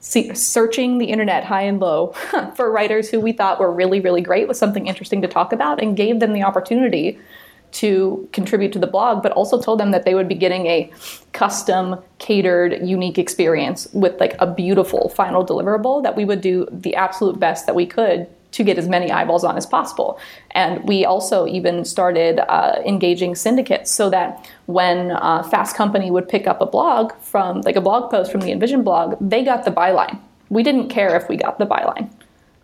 See, 0.01 0.33
searching 0.35 0.99
the 0.99 1.07
internet 1.07 1.45
high 1.45 1.63
and 1.63 1.81
low 1.81 2.15
for 2.55 2.71
writers 2.71 3.11
who 3.11 3.19
we 3.19 3.33
thought 3.33 3.59
were 3.59 3.73
really, 3.73 4.01
really 4.01 4.21
great 4.21 4.47
with 4.47 4.57
something 4.57 4.87
interesting 4.87 5.21
to 5.23 5.29
talk 5.29 5.53
about 5.53 5.83
and 5.83 5.97
gave 5.97 6.21
them 6.21 6.33
the 6.33 6.43
opportunity 6.43 7.19
to 7.73 8.29
contribute 8.33 8.73
to 8.73 8.79
the 8.79 8.87
blog, 8.87 9.23
but 9.23 9.33
also 9.33 9.61
told 9.61 9.81
them 9.81 9.91
that 9.91 10.05
they 10.05 10.15
would 10.15 10.29
be 10.29 10.35
getting 10.35 10.67
a 10.67 10.91
custom, 11.33 11.97
catered, 12.19 12.87
unique 12.87 13.19
experience 13.19 13.89
with 13.93 14.19
like 14.21 14.35
a 14.39 14.47
beautiful 14.47 15.09
final 15.11 15.45
deliverable 15.45 16.03
that 16.03 16.17
we 16.17 16.25
would 16.25 16.41
do 16.41 16.67
the 16.71 16.95
absolute 16.95 17.39
best 17.39 17.67
that 17.67 17.75
we 17.75 17.87
could 17.87 18.27
to 18.51 18.65
get 18.65 18.79
as 18.79 18.89
many 18.89 19.11
eyeballs 19.11 19.45
on 19.45 19.57
as 19.57 19.67
possible. 19.67 20.19
And 20.53 20.83
we 20.89 21.05
also 21.05 21.47
even 21.47 21.85
started 21.85 22.41
uh, 22.51 22.81
engaging 22.85 23.35
syndicates 23.35 23.91
so 23.91 24.09
that 24.11 24.51
when 24.67 25.11
uh, 25.11 25.43
Fast 25.43 25.77
Company 25.77 26.11
would 26.11 26.29
pick 26.29 26.47
up 26.47 26.61
a 26.61 26.67
blog 26.67 27.13
from, 27.21 27.61
like 27.63 27.77
a 27.77 27.81
blog 27.81 28.11
post 28.11 28.33
from 28.33 28.41
the 28.41 28.51
InVision 28.51 28.85
blog, 28.85 29.17
they 29.21 29.45
got 29.45 29.65
the 29.65 29.71
byline. 29.71 30.19
We 30.49 30.63
didn't 30.63 30.89
care 30.89 31.15
if 31.15 31.29
we 31.29 31.37
got 31.37 31.59
the 31.59 31.67
byline. 31.67 32.11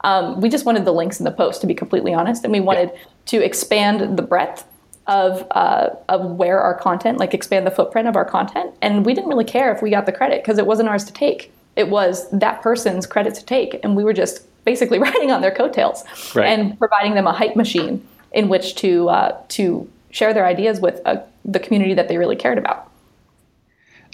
Um, 0.05 0.41
we 0.41 0.49
just 0.49 0.67
wanted 0.67 0.85
the 0.85 0.93
links 0.93 1.19
in 1.19 1.25
the 1.25 1.31
post, 1.31 1.61
to 1.63 1.67
be 1.67 1.75
completely 1.75 2.13
honest, 2.13 2.45
and 2.45 2.53
we 2.53 2.61
wanted 2.61 2.91
yeah. 2.93 3.01
to 3.27 3.45
expand 3.45 4.19
the 4.19 4.23
breadth 4.23 4.65
of 5.07 5.47
uh, 5.51 5.91
of 6.09 6.33
where 6.33 6.61
our 6.61 6.75
content, 6.75 7.19
like 7.19 7.35
expand 7.35 7.67
the 7.67 7.71
footprint 7.71 8.09
of 8.09 8.17
our 8.17 8.25
content. 8.25 8.75
And 8.81 9.05
we 9.05 9.15
didn't 9.15 9.29
really 9.29 9.45
care 9.45 9.75
if 9.75 9.83
we 9.83 9.91
got 9.91 10.07
the 10.07 10.13
credit 10.13 10.43
because 10.43 10.59
it 10.59 10.67
wasn't 10.67 10.89
ours 10.89 11.05
to 11.05 11.13
take. 11.13 11.53
It 11.77 11.89
was 11.89 12.31
that 12.31 12.63
person's 12.63 13.07
credit 13.07 13.35
to 13.35 13.45
take, 13.45 13.81
and 13.83 13.97
we 13.97 14.05
were 14.05 14.13
just 14.13 14.47
basically 14.65 14.99
riding 15.09 15.31
on 15.31 15.43
their 15.43 15.51
coattails 15.51 16.05
right. 16.35 16.47
and 16.47 16.79
providing 16.79 17.15
them 17.15 17.27
a 17.27 17.33
hype 17.33 17.57
machine 17.57 18.07
in 18.33 18.49
which 18.49 18.75
to 18.77 19.09
uh, 19.09 19.39
to 19.49 19.91
share 20.11 20.33
their 20.33 20.47
ideas 20.47 20.81
with 20.81 21.01
uh, 21.05 21.17
the 21.45 21.59
community 21.59 21.95
that 21.95 22.09
they 22.09 22.17
really 22.17 22.37
cared 22.37 22.59
about. 22.59 22.91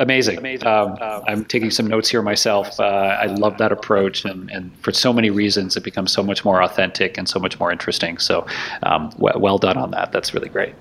Amazing. 0.01 0.39
Amazing. 0.39 0.67
Um, 0.67 0.97
I'm 1.01 1.45
taking 1.45 1.71
some 1.71 1.87
notes 1.87 2.09
here 2.09 2.23
myself. 2.23 2.81
Uh, 2.81 2.85
I 2.85 3.27
love 3.27 3.59
that 3.59 3.71
approach, 3.71 4.25
and, 4.25 4.51
and 4.51 4.75
for 4.79 4.93
so 4.93 5.13
many 5.13 5.29
reasons, 5.29 5.77
it 5.77 5.85
becomes 5.85 6.11
so 6.11 6.23
much 6.23 6.43
more 6.43 6.63
authentic 6.63 7.19
and 7.19 7.29
so 7.29 7.39
much 7.39 7.61
more 7.61 7.71
interesting. 7.71 8.17
So, 8.17 8.47
um, 8.83 9.13
well, 9.19 9.39
well 9.39 9.59
done 9.59 9.77
on 9.77 9.91
that. 9.91 10.11
That's 10.11 10.33
really 10.33 10.49
great. 10.49 10.75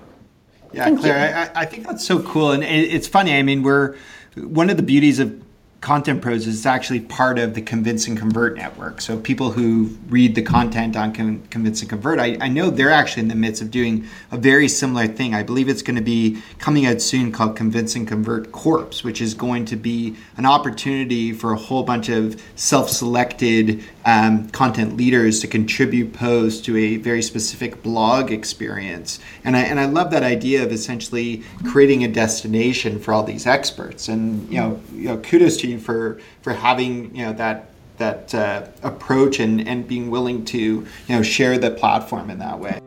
Yeah, 0.72 0.84
Thank 0.84 1.00
Clair, 1.00 1.50
I, 1.54 1.62
I, 1.62 1.66
think 1.66 1.86
that's 1.86 2.06
so 2.06 2.22
cool, 2.22 2.52
and 2.52 2.64
it, 2.64 2.94
it's 2.94 3.06
funny. 3.06 3.36
I 3.36 3.42
mean, 3.42 3.62
we're 3.62 3.94
one 4.36 4.70
of 4.70 4.78
the 4.78 4.82
beauties 4.82 5.18
of 5.18 5.42
Content 5.80 6.20
Pros 6.20 6.46
is 6.46 6.66
actually 6.66 7.00
part 7.00 7.38
of 7.38 7.54
the 7.54 7.62
Convince 7.62 8.06
and 8.06 8.18
Convert 8.18 8.54
network. 8.54 9.00
So 9.00 9.18
people 9.18 9.52
who 9.52 9.96
read 10.10 10.34
the 10.34 10.42
content 10.42 10.94
on 10.94 11.14
Con- 11.14 11.42
Convince 11.48 11.80
and 11.80 11.88
Convert, 11.88 12.18
I, 12.18 12.36
I, 12.38 12.48
know 12.48 12.68
they're 12.68 12.90
actually 12.90 13.22
in 13.22 13.28
the 13.28 13.34
midst 13.34 13.62
of 13.62 13.70
doing 13.70 14.06
a 14.30 14.36
very 14.36 14.68
similar 14.68 15.06
thing. 15.06 15.34
I 15.34 15.42
believe 15.42 15.70
it's 15.70 15.80
going 15.80 15.96
to 15.96 16.02
be 16.02 16.42
coming 16.58 16.84
out 16.84 17.00
soon 17.00 17.32
called 17.32 17.56
Convince 17.56 17.96
and 17.96 18.06
Convert 18.06 18.52
Corps, 18.52 19.02
which 19.02 19.22
is 19.22 19.32
going 19.32 19.64
to 19.66 19.76
be 19.76 20.16
an 20.36 20.44
opportunity 20.44 21.32
for 21.32 21.52
a 21.52 21.56
whole 21.56 21.82
bunch 21.82 22.10
of 22.10 22.42
self-selected 22.56 23.82
um, 24.04 24.48
content 24.50 24.96
leaders 24.96 25.40
to 25.40 25.46
contribute 25.46 26.12
posts 26.12 26.60
to 26.62 26.76
a 26.76 26.96
very 26.96 27.22
specific 27.22 27.82
blog 27.82 28.30
experience. 28.30 29.20
And 29.44 29.56
I, 29.56 29.60
and 29.60 29.78
I 29.78 29.86
love 29.86 30.10
that 30.12 30.22
idea 30.22 30.62
of 30.62 30.72
essentially 30.72 31.42
creating 31.64 32.04
a 32.04 32.08
destination 32.08 32.98
for 32.98 33.12
all 33.12 33.22
these 33.22 33.46
experts. 33.46 34.08
And 34.08 34.48
you 34.48 34.58
know, 34.58 34.80
you 34.94 35.08
know 35.08 35.18
kudos 35.18 35.56
to 35.58 35.68
you 35.68 35.78
for 35.78 36.20
for 36.42 36.52
having 36.52 37.14
you 37.14 37.26
know 37.26 37.32
that 37.34 37.70
that 37.98 38.34
uh, 38.34 38.66
approach 38.82 39.40
and, 39.40 39.66
and 39.68 39.86
being 39.86 40.10
willing 40.10 40.44
to 40.46 40.58
you 40.58 40.86
know 41.08 41.22
share 41.22 41.58
the 41.58 41.70
platform 41.70 42.30
in 42.30 42.38
that 42.38 42.58
way. 42.58 42.80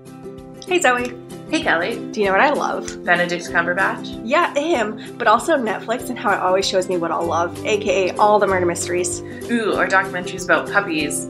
Hey 0.67 0.79
Zoe. 0.79 1.23
Hey 1.54 1.62
Kelly. 1.62 2.04
Do 2.10 2.20
you 2.20 2.26
know 2.26 2.32
what 2.32 2.42
I 2.42 2.50
love? 2.50 3.06
Benedict 3.06 3.46
Cumberbatch. 3.46 4.20
Yeah, 4.26 4.56
him. 4.56 5.00
But 5.20 5.28
also 5.28 5.56
Netflix 5.56 6.10
and 6.10 6.18
how 6.18 6.32
it 6.32 6.40
always 6.40 6.68
shows 6.68 6.90
me 6.90 6.98
what 6.98 7.12
I'll 7.12 7.28
love, 7.28 7.64
aka 7.64 8.10
all 8.16 8.40
the 8.40 8.48
murder 8.48 8.66
mysteries. 8.66 9.22
Ooh, 9.52 9.74
or 9.74 9.86
documentaries 9.86 10.46
about 10.46 10.72
puppies. 10.72 11.28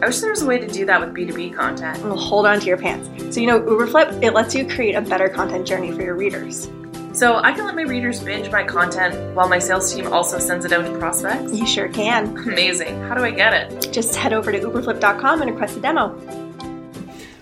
I 0.00 0.06
wish 0.06 0.20
there 0.20 0.30
was 0.30 0.42
a 0.42 0.46
way 0.46 0.60
to 0.60 0.68
do 0.68 0.86
that 0.86 1.00
with 1.00 1.12
B2B 1.12 1.56
content. 1.56 2.00
Well, 2.04 2.16
hold 2.16 2.46
on 2.46 2.60
to 2.60 2.66
your 2.66 2.76
pants. 2.76 3.34
So, 3.34 3.40
you 3.40 3.48
know, 3.48 3.58
Uberflip, 3.58 4.22
it 4.22 4.34
lets 4.34 4.54
you 4.54 4.68
create 4.68 4.94
a 4.94 5.00
better 5.00 5.28
content 5.28 5.66
journey 5.66 5.90
for 5.90 6.02
your 6.02 6.14
readers. 6.14 6.70
So 7.12 7.38
I 7.38 7.52
can 7.52 7.64
let 7.64 7.74
my 7.74 7.82
readers 7.82 8.20
binge 8.20 8.48
my 8.52 8.62
content 8.62 9.34
while 9.34 9.48
my 9.48 9.58
sales 9.58 9.92
team 9.92 10.06
also 10.12 10.38
sends 10.38 10.64
it 10.64 10.72
out 10.72 10.86
to 10.86 10.96
prospects? 10.96 11.52
You 11.52 11.66
sure 11.66 11.88
can. 11.88 12.38
Amazing. 12.38 13.02
How 13.02 13.16
do 13.16 13.24
I 13.24 13.32
get 13.32 13.52
it? 13.52 13.92
Just 13.92 14.14
head 14.14 14.32
over 14.32 14.52
to 14.52 14.60
uberflip.com 14.60 15.42
and 15.42 15.50
request 15.50 15.76
a 15.76 15.80
demo. 15.80 16.45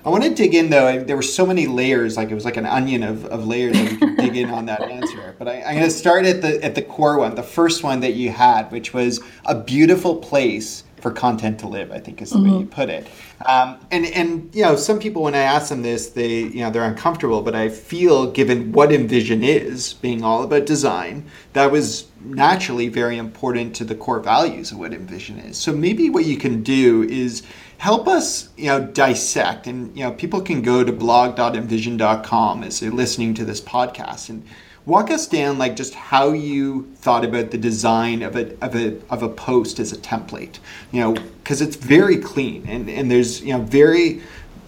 I 0.04 0.10
want 0.10 0.22
to 0.24 0.34
dig 0.34 0.54
in 0.54 0.68
though. 0.68 1.02
There 1.02 1.16
were 1.16 1.22
so 1.22 1.46
many 1.46 1.66
layers, 1.66 2.16
like 2.16 2.30
it 2.30 2.34
was 2.34 2.44
like 2.44 2.58
an 2.58 2.66
onion 2.66 3.02
of, 3.02 3.24
of 3.26 3.46
layers 3.46 3.74
that 3.74 3.90
we 3.90 3.96
could 3.96 4.16
dig 4.16 4.36
in 4.36 4.50
on 4.50 4.66
that 4.66 4.82
answer. 4.90 5.34
But 5.38 5.48
I, 5.48 5.54
am 5.54 5.76
going 5.76 5.84
to 5.84 5.90
start 5.90 6.26
at 6.26 6.42
the 6.42 6.62
at 6.62 6.74
the 6.74 6.82
core 6.82 7.18
one, 7.18 7.34
the 7.34 7.42
first 7.42 7.82
one 7.82 8.00
that 8.00 8.12
you 8.14 8.30
had, 8.30 8.70
which 8.70 8.92
was 8.92 9.20
a 9.46 9.54
beautiful 9.54 10.16
place 10.16 10.84
for 11.00 11.10
content 11.10 11.58
to 11.60 11.68
live. 11.68 11.90
I 11.90 12.00
think 12.00 12.20
is 12.20 12.30
the 12.30 12.38
mm-hmm. 12.38 12.52
way 12.52 12.58
you 12.60 12.66
put 12.66 12.90
it. 12.90 13.06
Um, 13.46 13.78
and 13.90 14.04
and 14.06 14.54
you 14.54 14.62
know, 14.62 14.76
some 14.76 14.98
people 14.98 15.22
when 15.22 15.34
I 15.34 15.40
ask 15.40 15.70
them 15.70 15.80
this, 15.80 16.10
they 16.10 16.40
you 16.40 16.60
know 16.60 16.70
they're 16.70 16.84
uncomfortable. 16.84 17.40
But 17.40 17.54
I 17.54 17.70
feel, 17.70 18.30
given 18.30 18.72
what 18.72 18.90
InVision 18.90 19.42
is, 19.42 19.94
being 19.94 20.22
all 20.22 20.42
about 20.42 20.66
design, 20.66 21.24
that 21.54 21.70
was 21.70 22.08
naturally 22.20 22.88
very 22.88 23.16
important 23.16 23.74
to 23.76 23.84
the 23.84 23.94
core 23.94 24.20
values 24.20 24.70
of 24.70 24.78
what 24.78 24.92
InVision 24.92 25.48
is. 25.48 25.56
So 25.56 25.72
maybe 25.72 26.10
what 26.10 26.26
you 26.26 26.36
can 26.36 26.62
do 26.62 27.04
is 27.04 27.42
help 27.78 28.08
us 28.08 28.48
you 28.56 28.66
know 28.66 28.80
dissect 28.80 29.66
and 29.66 29.96
you 29.96 30.04
know 30.04 30.12
people 30.12 30.40
can 30.40 30.62
go 30.62 30.84
to 30.84 30.92
blog.invision.com 30.92 32.64
as 32.64 32.80
they're 32.80 32.90
listening 32.90 33.34
to 33.34 33.44
this 33.44 33.60
podcast 33.60 34.28
and 34.28 34.46
walk 34.86 35.10
us 35.10 35.26
down 35.26 35.58
like 35.58 35.76
just 35.76 35.94
how 35.94 36.30
you 36.30 36.82
thought 36.96 37.24
about 37.24 37.50
the 37.50 37.58
design 37.58 38.22
of 38.22 38.36
a 38.36 38.56
of 38.64 38.74
a 38.74 39.00
of 39.10 39.22
a 39.22 39.28
post 39.28 39.78
as 39.78 39.92
a 39.92 39.96
template 39.96 40.58
you 40.92 41.00
know 41.00 41.14
because 41.14 41.60
it's 41.60 41.76
very 41.76 42.18
clean 42.18 42.64
and 42.68 42.88
and 42.88 43.10
there's 43.10 43.42
you 43.42 43.52
know 43.52 43.60
very 43.60 44.22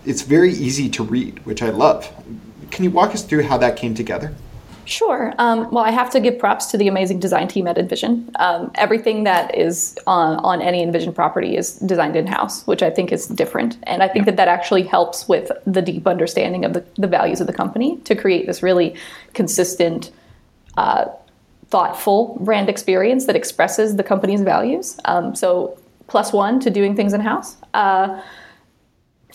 it's 0.05 0.23
very 0.23 0.53
easy 0.53 0.89
to 0.89 1.03
read 1.03 1.45
which 1.47 1.63
i 1.63 1.71
love. 1.71 2.13
Can 2.71 2.85
you 2.85 2.91
walk 2.91 3.15
us 3.15 3.23
through 3.23 3.45
how 3.45 3.59
that 3.59 3.77
came 3.77 3.95
together 3.95 4.35
Sure. 4.87 5.35
Um, 5.39 5.69
well, 5.73 5.85
I 5.85 5.91
have 5.91 6.11
to 6.11 6.21
give 6.21 6.39
props 6.39 6.67
to 6.67 6.79
the 6.79 6.87
amazing 6.87 7.19
design 7.19 7.49
team 7.49 7.67
at 7.67 7.77
InVision. 7.77 8.31
Um, 8.39 8.71
everything 8.77 9.25
that 9.25 9.57
is 9.57 9.99
on, 10.07 10.37
on 10.37 10.63
any 10.63 10.85
InVision 10.87 11.13
property 11.15 11.57
is 11.57 11.75
designed 11.81 12.15
in 12.15 12.27
house, 12.27 12.65
which 12.67 12.83
I 12.83 12.91
think 12.91 13.13
is 13.13 13.27
different. 13.27 13.79
And 13.83 14.03
I 14.03 14.09
think 14.09 14.25
yeah. 14.25 14.33
that 14.33 14.37
that 14.37 14.49
actually 14.49 14.85
helps 14.85 15.29
with 15.29 15.51
the 15.67 15.83
deep 15.83 16.07
understanding 16.07 16.65
of 16.65 16.73
the, 16.73 16.85
the 16.97 17.09
values 17.09 17.41
of 17.41 17.49
the 17.49 17.53
company 17.53 17.99
to 18.05 18.15
create 18.15 18.47
this 18.47 18.63
really 18.63 18.95
consistent, 19.35 20.13
uh, 20.77 21.07
thoughtful 21.69 22.39
brand 22.41 22.69
experience 22.69 23.27
that 23.27 23.35
expresses 23.35 23.97
the 23.97 24.05
company's 24.05 24.43
values. 24.43 24.99
Um, 25.05 25.35
so, 25.35 25.79
plus 26.07 26.33
one 26.33 26.61
to 26.61 26.71
doing 26.71 26.95
things 26.95 27.13
in 27.13 27.21
house. 27.21 27.57
Uh, 27.75 28.23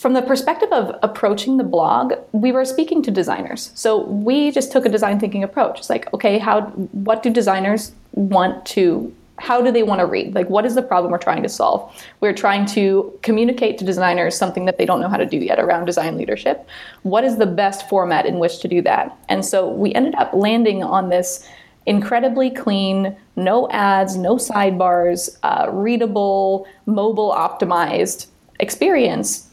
from 0.02 0.14
the 0.14 0.22
perspective 0.24 0.72
of 0.72 0.98
approaching 1.04 1.58
the 1.58 1.64
blog, 1.64 2.14
we 2.32 2.52
were 2.52 2.66
speaking 2.66 3.04
to 3.04 3.12
designers. 3.12 3.70
So 3.76 4.04
we 4.08 4.50
just 4.50 4.72
took 4.72 4.84
a 4.84 4.90
design 4.90 5.20
thinking 5.20 5.44
approach. 5.44 5.78
It's 5.78 5.92
like, 5.92 6.12
okay, 6.12 6.40
how 6.40 6.62
what 7.06 7.22
do 7.22 7.30
designers 7.30 7.92
want 8.14 8.66
to 8.78 9.16
how 9.38 9.62
do 9.62 9.72
they 9.72 9.84
want 9.84 10.00
to 10.00 10.08
read? 10.08 10.34
Like 10.34 10.50
what 10.50 10.66
is 10.66 10.74
the 10.74 10.82
problem 10.82 11.12
we're 11.12 11.20
trying 11.20 11.44
to 11.44 11.50
solve? 11.50 12.04
We're 12.20 12.34
trying 12.34 12.66
to 12.78 13.16
communicate 13.22 13.78
to 13.78 13.86
designers 13.86 14.36
something 14.36 14.66
that 14.66 14.80
they 14.80 14.88
don't 14.88 15.02
know 15.02 15.08
how 15.08 15.18
to 15.18 15.26
do 15.26 15.38
yet 15.38 15.60
around 15.60 15.86
design 15.86 16.18
leadership. 16.18 16.68
What 17.04 17.24
is 17.24 17.38
the 17.38 17.46
best 17.46 17.88
format 17.88 18.26
in 18.26 18.40
which 18.40 18.60
to 18.62 18.68
do 18.68 18.82
that? 18.82 19.16
And 19.30 19.46
so 19.46 19.70
we 19.70 19.94
ended 19.94 20.16
up 20.16 20.34
landing 20.34 20.82
on 20.82 21.10
this 21.10 21.48
incredibly 21.86 22.50
clean, 22.50 23.16
no 23.36 23.70
ads, 23.70 24.18
no 24.18 24.38
sidebars, 24.38 25.38
uh, 25.44 25.70
readable, 25.72 26.68
mobile 26.88 27.32
optimized 27.32 28.28
experience 28.60 29.48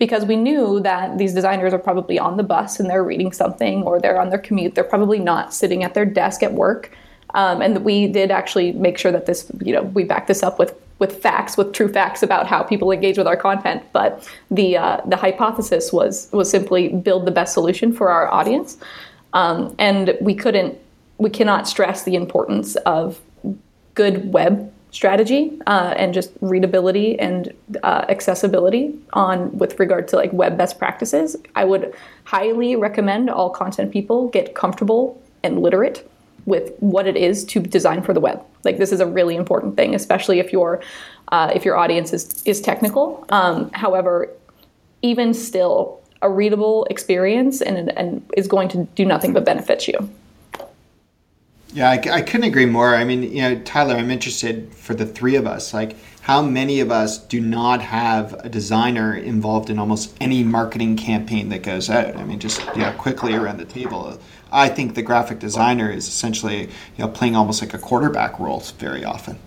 because 0.00 0.24
we 0.24 0.34
knew 0.34 0.80
that 0.80 1.18
these 1.18 1.34
designers 1.34 1.72
are 1.74 1.78
probably 1.78 2.18
on 2.18 2.38
the 2.38 2.42
bus 2.42 2.80
and 2.80 2.88
they're 2.88 3.04
reading 3.04 3.32
something 3.32 3.82
or 3.82 4.00
they're 4.00 4.20
on 4.20 4.30
their 4.30 4.38
commute. 4.38 4.74
They're 4.74 4.82
probably 4.82 5.20
not 5.20 5.54
sitting 5.54 5.84
at 5.84 5.92
their 5.92 6.06
desk 6.06 6.42
at 6.42 6.54
work. 6.54 6.90
Um, 7.34 7.60
and 7.60 7.84
we 7.84 8.08
did 8.08 8.30
actually 8.30 8.72
make 8.72 8.96
sure 8.98 9.12
that 9.12 9.26
this, 9.26 9.46
you 9.62 9.74
know, 9.74 9.82
we 9.82 10.02
back 10.02 10.26
this 10.26 10.42
up 10.42 10.58
with 10.58 10.74
with 10.98 11.22
facts, 11.22 11.56
with 11.56 11.72
true 11.72 11.90
facts 11.90 12.22
about 12.22 12.46
how 12.46 12.62
people 12.62 12.92
engage 12.92 13.16
with 13.16 13.26
our 13.26 13.36
content. 13.36 13.82
But 13.92 14.28
the 14.50 14.76
uh, 14.76 15.00
the 15.06 15.16
hypothesis 15.16 15.92
was 15.92 16.28
was 16.32 16.50
simply 16.50 16.88
build 16.88 17.26
the 17.26 17.30
best 17.30 17.54
solution 17.54 17.92
for 17.92 18.10
our 18.10 18.26
audience, 18.32 18.78
um, 19.32 19.74
and 19.78 20.16
we 20.20 20.34
couldn't, 20.34 20.76
we 21.18 21.30
cannot 21.30 21.68
stress 21.68 22.02
the 22.04 22.16
importance 22.16 22.74
of 22.76 23.20
good 23.94 24.32
web 24.32 24.72
strategy 24.90 25.58
uh, 25.66 25.94
and 25.96 26.12
just 26.12 26.32
readability 26.40 27.18
and 27.18 27.52
uh, 27.82 28.04
accessibility 28.08 28.98
on 29.12 29.56
with 29.56 29.78
regard 29.78 30.08
to 30.08 30.16
like 30.16 30.32
web 30.32 30.56
best 30.56 30.78
practices. 30.78 31.36
I 31.54 31.64
would 31.64 31.94
highly 32.24 32.76
recommend 32.76 33.30
all 33.30 33.50
content 33.50 33.92
people 33.92 34.28
get 34.28 34.54
comfortable 34.54 35.20
and 35.42 35.60
literate 35.60 36.08
with 36.46 36.72
what 36.80 37.06
it 37.06 37.16
is 37.16 37.44
to 37.44 37.60
design 37.60 38.02
for 38.02 38.12
the 38.12 38.20
web. 38.20 38.44
Like 38.64 38.78
this 38.78 38.92
is 38.92 39.00
a 39.00 39.06
really 39.06 39.36
important 39.36 39.76
thing 39.76 39.94
especially 39.94 40.40
if 40.40 40.52
your 40.52 40.82
uh, 41.28 41.52
if 41.54 41.64
your 41.64 41.76
audience 41.76 42.12
is 42.12 42.42
is 42.44 42.60
technical. 42.60 43.24
Um, 43.28 43.70
however 43.72 44.28
even 45.02 45.32
still 45.32 46.00
a 46.22 46.28
readable 46.28 46.84
experience 46.90 47.62
and, 47.62 47.96
and 47.96 48.22
is 48.36 48.46
going 48.46 48.68
to 48.68 48.84
do 48.94 49.06
nothing 49.06 49.32
but 49.32 49.44
benefit 49.44 49.88
you 49.88 50.10
yeah, 51.72 51.90
I, 51.90 51.94
I, 51.94 52.22
couldn't 52.22 52.44
agree 52.44 52.66
more. 52.66 52.94
I 52.94 53.04
mean, 53.04 53.22
you 53.22 53.42
know, 53.42 53.60
Tyler, 53.60 53.94
I'm 53.94 54.10
interested 54.10 54.72
for 54.74 54.94
the 54.94 55.06
three 55.06 55.36
of 55.36 55.46
us. 55.46 55.72
Like, 55.72 55.96
how 56.22 56.42
many 56.42 56.80
of 56.80 56.90
us 56.90 57.18
do 57.18 57.40
not 57.40 57.80
have 57.80 58.34
a 58.44 58.48
designer 58.48 59.14
involved 59.14 59.70
in 59.70 59.78
almost 59.78 60.14
any 60.20 60.44
marketing 60.44 60.96
campaign 60.96 61.48
that 61.50 61.62
goes 61.62 61.88
out? 61.88 62.16
I 62.16 62.24
mean, 62.24 62.38
just 62.38 62.60
yeah, 62.76 62.92
quickly 62.92 63.34
around 63.34 63.58
the 63.58 63.64
table. 63.64 64.18
I 64.52 64.68
think 64.68 64.94
the 64.94 65.02
graphic 65.02 65.38
designer 65.38 65.90
is 65.90 66.08
essentially 66.08 66.62
you 66.62 66.98
know 66.98 67.08
playing 67.08 67.36
almost 67.36 67.62
like 67.62 67.74
a 67.74 67.78
quarterback 67.78 68.38
role 68.38 68.60
very 68.78 69.04
often. 69.04 69.38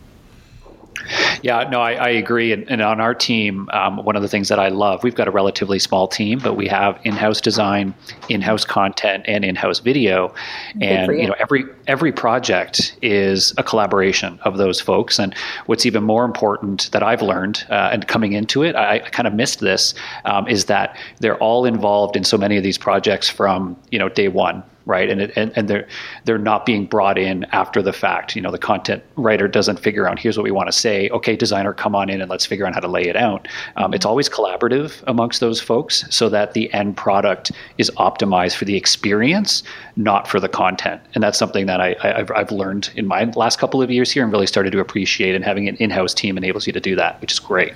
Yeah, 1.41 1.67
no, 1.69 1.81
I, 1.81 1.93
I 1.93 2.09
agree. 2.09 2.51
And, 2.53 2.69
and, 2.69 2.81
on 2.81 3.01
our 3.01 3.13
team, 3.13 3.69
um, 3.73 3.97
one 3.97 4.15
of 4.15 4.21
the 4.21 4.27
things 4.27 4.49
that 4.49 4.59
I 4.59 4.69
love, 4.69 5.03
we've 5.03 5.15
got 5.15 5.27
a 5.27 5.31
relatively 5.31 5.79
small 5.79 6.07
team, 6.07 6.39
but 6.39 6.55
we 6.55 6.67
have 6.67 6.99
in-house 7.03 7.41
design, 7.41 7.93
in-house 8.29 8.65
content, 8.65 9.25
and 9.27 9.43
in-house 9.43 9.79
video. 9.79 10.33
And 10.81 11.11
you. 11.11 11.21
you 11.21 11.27
know, 11.27 11.35
every 11.39 11.65
every 11.87 12.11
project 12.11 12.97
is 13.01 13.53
a 13.57 13.63
collaboration 13.63 14.39
of 14.43 14.57
those 14.57 14.79
folks. 14.79 15.19
And 15.19 15.35
what's 15.65 15.85
even 15.85 16.03
more 16.03 16.25
important 16.25 16.89
that 16.91 17.03
I've 17.03 17.21
learned 17.21 17.65
uh, 17.69 17.89
and 17.91 18.07
coming 18.07 18.33
into 18.33 18.63
it, 18.63 18.75
I, 18.75 18.95
I 18.95 18.99
kind 18.99 19.27
of 19.27 19.33
missed 19.33 19.59
this, 19.59 19.93
um, 20.25 20.47
is 20.47 20.65
that 20.65 20.97
they're 21.19 21.37
all 21.37 21.65
involved 21.65 22.15
in 22.15 22.23
so 22.23 22.37
many 22.37 22.57
of 22.57 22.63
these 22.63 22.77
projects 22.77 23.29
from 23.29 23.77
you 23.91 23.99
know 23.99 24.09
day 24.09 24.27
one 24.27 24.63
right? 24.85 25.09
And, 25.09 25.21
it, 25.21 25.33
and 25.35 25.51
and 25.55 25.69
they're 25.69 25.87
they're 26.25 26.37
not 26.37 26.65
being 26.65 26.85
brought 26.85 27.17
in 27.17 27.45
after 27.45 27.81
the 27.81 27.93
fact. 27.93 28.35
You 28.35 28.41
know, 28.41 28.51
the 28.51 28.57
content 28.57 29.03
writer 29.15 29.47
doesn't 29.47 29.79
figure 29.79 30.07
out 30.07 30.19
here's 30.19 30.37
what 30.37 30.43
we 30.43 30.51
want 30.51 30.67
to 30.67 30.73
say. 30.73 31.09
Okay, 31.09 31.35
designer, 31.35 31.73
come 31.73 31.95
on 31.95 32.09
in 32.09 32.21
and 32.21 32.29
let's 32.29 32.45
figure 32.45 32.65
out 32.65 32.73
how 32.73 32.79
to 32.79 32.87
lay 32.87 33.03
it 33.03 33.15
out. 33.15 33.47
Um, 33.75 33.85
mm-hmm. 33.85 33.93
It's 33.93 34.05
always 34.05 34.29
collaborative 34.29 35.03
amongst 35.07 35.39
those 35.39 35.61
folks, 35.61 36.05
so 36.09 36.29
that 36.29 36.53
the 36.53 36.73
end 36.73 36.97
product 36.97 37.51
is 37.77 37.89
optimized 37.91 38.55
for 38.55 38.65
the 38.65 38.75
experience, 38.75 39.63
not 39.95 40.27
for 40.27 40.39
the 40.39 40.49
content. 40.49 41.01
And 41.15 41.23
that's 41.23 41.37
something 41.37 41.65
that 41.67 41.79
I, 41.79 41.95
I 42.03 42.25
I've 42.35 42.51
learned 42.51 42.89
in 42.95 43.07
my 43.07 43.25
last 43.35 43.59
couple 43.59 43.81
of 43.81 43.89
years 43.89 44.11
here 44.11 44.23
and 44.23 44.31
really 44.31 44.47
started 44.47 44.71
to 44.71 44.79
appreciate. 44.79 45.35
And 45.35 45.43
having 45.43 45.67
an 45.67 45.75
in-house 45.77 46.13
team 46.13 46.37
enables 46.37 46.67
you 46.67 46.73
to 46.73 46.79
do 46.79 46.95
that, 46.95 47.21
which 47.21 47.31
is 47.31 47.39
great. 47.39 47.73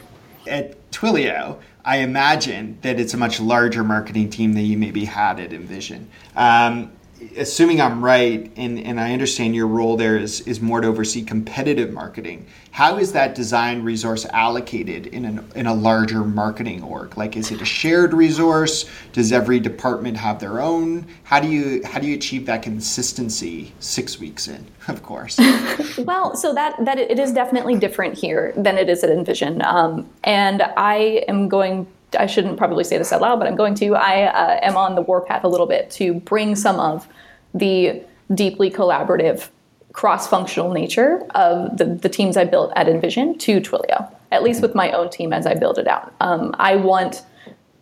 At 0.48 0.92
Twilio, 0.92 1.60
I 1.84 1.98
imagine 1.98 2.78
that 2.82 3.00
it's 3.00 3.14
a 3.14 3.18
much 3.18 3.40
larger 3.40 3.84
marketing 3.84 4.30
team 4.30 4.54
than 4.54 4.66
you 4.66 4.78
maybe 4.78 5.06
had 5.06 5.40
at 5.40 5.52
InVision. 5.52 6.06
Um, 6.36 6.92
assuming 7.38 7.82
I'm 7.82 8.03
right, 8.03 8.51
and, 8.56 8.79
and 8.79 9.00
I 9.00 9.13
understand 9.13 9.56
your 9.56 9.67
role 9.67 9.98
there 9.98 10.17
is, 10.17 10.41
is 10.41 10.60
more 10.60 10.82
to 10.82 10.88
oversee 10.88 11.24
competitive 11.24 11.94
marketing, 11.94 12.46
how 12.72 12.98
is 12.98 13.13
that 13.13 13.34
design 13.34 13.82
resource 13.84 14.25
allocated 14.25 15.08
in, 15.08 15.25
an, 15.25 15.51
in 15.56 15.65
a 15.65 15.74
larger 15.74 16.24
marketing 16.24 16.84
org? 16.84 17.17
Like, 17.17 17.36
is 17.36 17.51
it 17.51 17.62
a 17.62 17.65
shared 17.65 18.13
resource? 18.13 18.86
Does 19.13 19.32
every 19.32 19.60
department 19.60 20.17
have 20.17 20.39
their 20.39 20.62
own? 20.62 21.08
How 21.24 21.39
do 21.39 21.48
you 21.48 21.82
how 21.84 22.00
do 22.00 22.08
you 22.08 22.15
achieve 22.15 22.46
that 22.46 22.62
consistency 22.62 23.74
six 23.79 24.20
weeks 24.20 24.48
in? 24.48 24.65
Of 24.88 25.01
course. 25.01 25.38
well, 25.98 26.36
so 26.36 26.53
that 26.53 26.75
that 26.86 27.00
it 27.00 27.20
is 27.20 27.34
definitely 27.34 27.77
different 27.77 28.17
here 28.17 28.53
than 28.56 28.77
it 28.77 28.89
is 28.89 29.03
at 29.03 29.10
InVision. 29.10 29.63
um, 29.65 30.08
and 30.24 30.62
I 30.62 31.24
am 31.27 31.48
going 31.48 31.88
I 32.18 32.26
shouldn't 32.26 32.58
probably 32.58 32.84
say 32.84 32.98
this 32.98 33.12
out 33.12 33.22
loud, 33.22 33.40
but 33.40 33.48
I'm 33.48 33.56
going 33.56 33.76
to. 33.76 33.96
I 33.96 34.24
uh, 34.24 34.60
am 34.62 34.78
on 34.78 34.96
the 34.96 35.02
warpath 35.02 35.44
a 35.44 35.48
little 35.48 35.68
bit 35.68 35.90
to 35.92 36.14
bring 36.14 36.56
some 36.56 36.80
of 36.80 37.08
the 37.54 38.02
deeply 38.34 38.70
collaborative, 38.70 39.50
cross 39.94 40.28
functional 40.28 40.72
nature 40.72 41.26
of 41.34 41.78
the, 41.78 41.86
the 41.86 42.10
teams 42.10 42.38
I 42.38 42.46
built 42.46 42.72
at 42.76 42.88
InVision 42.88 43.40
to 43.40 43.60
Twilio, 43.60 44.14
at 44.32 44.44
least 44.44 44.62
with 44.62 44.76
my 44.76 44.92
own 44.92 45.10
team 45.10 45.34
as 45.34 45.46
I 45.46 45.56
build 45.56 45.80
it 45.80 45.88
out. 45.88 46.14
Um, 46.22 46.54
I 46.60 46.76
want, 46.76 47.24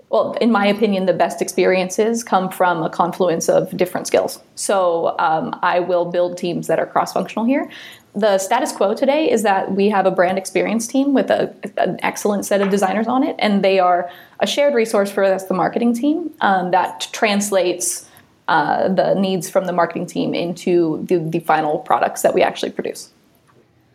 well, 0.10 0.34
in 0.40 0.52
my 0.52 0.66
opinion, 0.66 1.08
the 1.08 1.14
best 1.14 1.42
experiences 1.42 2.24
come 2.24 2.50
from 2.50 2.84
a 2.84 2.90
confluence 2.90 3.50
of 3.50 3.76
different 3.76 4.08
skills. 4.08 4.40
So 4.56 5.16
um, 5.20 5.60
I 5.62 5.80
will 5.82 6.06
build 6.06 6.38
teams 6.38 6.68
that 6.68 6.80
are 6.80 6.86
cross 6.86 7.12
functional 7.14 7.46
here 7.46 7.70
the 8.16 8.38
status 8.38 8.72
quo 8.72 8.94
today 8.94 9.30
is 9.30 9.44
that 9.44 9.74
we 9.74 9.90
have 9.90 10.06
a 10.06 10.12
brand 10.12 10.38
experience 10.38 10.88
team 10.88 11.14
with 11.14 11.30
a, 11.30 11.54
an 11.78 12.00
excellent 12.02 12.46
set 12.46 12.62
of 12.62 12.70
designers 12.70 13.08
on 13.08 13.24
it, 13.24 13.36
and 13.40 13.64
they 13.64 13.80
are 13.80 14.10
a 14.40 14.48
shared 14.48 14.74
resource 14.74 15.12
for 15.12 15.24
us, 15.24 15.46
the 15.46 15.54
marketing 15.54 15.94
team, 15.94 16.32
um, 16.42 16.72
that 16.72 17.08
translates 17.12 18.10
uh, 18.48 18.88
the 18.90 19.16
needs 19.16 19.50
from 19.50 19.66
the 19.66 19.74
marketing 19.74 20.06
team 20.06 20.34
into 20.34 21.04
the, 21.08 21.18
the 21.18 21.40
final 21.40 21.80
products 21.80 22.22
that 22.22 22.34
we 22.34 22.42
actually 22.42 22.72
produce. 22.72 23.10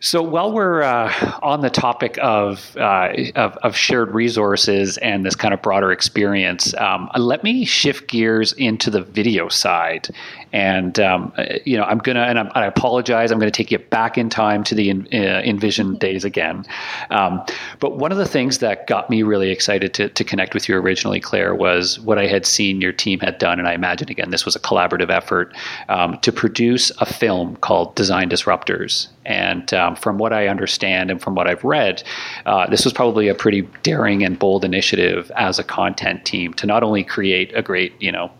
So 0.03 0.23
while 0.23 0.51
we're 0.51 0.81
uh, 0.81 1.39
on 1.43 1.61
the 1.61 1.69
topic 1.69 2.17
of, 2.23 2.75
uh, 2.75 3.13
of, 3.35 3.55
of 3.57 3.75
shared 3.75 4.15
resources 4.15 4.97
and 4.97 5.23
this 5.23 5.35
kind 5.35 5.53
of 5.53 5.61
broader 5.61 5.91
experience, 5.91 6.73
um, 6.73 7.07
let 7.15 7.43
me 7.43 7.65
shift 7.65 8.07
gears 8.07 8.51
into 8.53 8.89
the 8.89 9.03
video 9.03 9.47
side 9.47 10.09
and 10.53 10.99
um, 10.99 11.33
you 11.65 11.77
know, 11.77 11.83
I'm 11.83 11.99
gonna, 11.99 12.21
and 12.21 12.39
I'm, 12.39 12.51
i 12.55 12.65
apologize. 12.65 13.31
I'm 13.31 13.39
gonna 13.39 13.51
take 13.51 13.71
you 13.71 13.79
back 13.79 14.17
in 14.17 14.29
time 14.29 14.63
to 14.65 14.75
the 14.75 14.89
in, 14.89 15.01
uh, 15.07 15.41
InVision 15.43 15.97
days 15.99 16.25
again. 16.25 16.65
Um, 17.09 17.43
but 17.79 17.97
one 17.97 18.11
of 18.11 18.17
the 18.17 18.27
things 18.27 18.59
that 18.59 18.87
got 18.87 19.09
me 19.09 19.23
really 19.23 19.49
excited 19.51 19.93
to, 19.95 20.09
to 20.09 20.23
connect 20.23 20.53
with 20.53 20.67
you 20.67 20.75
originally, 20.75 21.19
Clair, 21.19 21.55
was 21.55 21.99
what 21.99 22.17
I 22.17 22.27
had 22.27 22.45
seen 22.45 22.81
your 22.81 22.91
team 22.91 23.19
had 23.19 23.37
done, 23.37 23.59
and 23.59 23.67
I 23.67 23.73
imagine 23.73 24.09
again 24.09 24.29
this 24.29 24.45
was 24.45 24.55
a 24.55 24.59
collaborative 24.59 25.09
effort 25.09 25.55
um, 25.89 26.19
to 26.19 26.31
produce 26.31 26.91
a 26.99 27.05
film 27.05 27.55
called 27.57 27.95
Design 27.95 28.29
Disruptors. 28.29 29.07
And 29.23 29.73
um, 29.73 29.95
from 29.95 30.17
what 30.17 30.33
I 30.33 30.47
understand 30.47 31.11
and 31.11 31.21
from 31.21 31.35
what 31.35 31.47
I've 31.47 31.63
read, 31.63 32.03
uh, 32.45 32.67
this 32.69 32.83
was 32.83 32.93
probably 32.93 33.27
a 33.27 33.35
pretty 33.35 33.61
daring 33.83 34.23
and 34.23 34.37
bold 34.37 34.65
initiative 34.65 35.31
as 35.35 35.59
a 35.59 35.63
content 35.63 36.25
team 36.25 36.53
to 36.55 36.65
not 36.65 36.83
only 36.83 37.03
create 37.03 37.55
a 37.55 37.61
great, 37.61 37.93
you 38.01 38.11
know, 38.11 38.31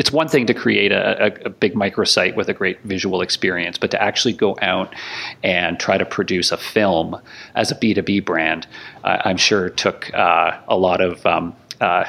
it's 0.00 0.10
one 0.10 0.28
thing 0.28 0.46
to 0.46 0.54
create 0.54 0.92
a, 0.92 1.26
a, 1.26 1.26
a, 1.44 1.50
big 1.50 1.74
microsite 1.74 2.34
with 2.34 2.48
a 2.48 2.54
great 2.54 2.80
visual 2.84 3.20
experience, 3.20 3.76
but 3.76 3.90
to 3.90 4.02
actually 4.02 4.32
go 4.32 4.56
out 4.62 4.94
and 5.42 5.78
try 5.78 5.98
to 5.98 6.06
produce 6.06 6.52
a 6.52 6.56
film 6.56 7.20
as 7.54 7.70
a 7.70 7.74
B2B 7.74 8.24
brand, 8.24 8.66
uh, 9.04 9.18
I'm 9.26 9.36
sure 9.36 9.68
took 9.68 10.12
uh, 10.14 10.58
a 10.68 10.76
lot 10.78 11.02
of. 11.02 11.24
Um, 11.26 11.54
uh, 11.82 12.04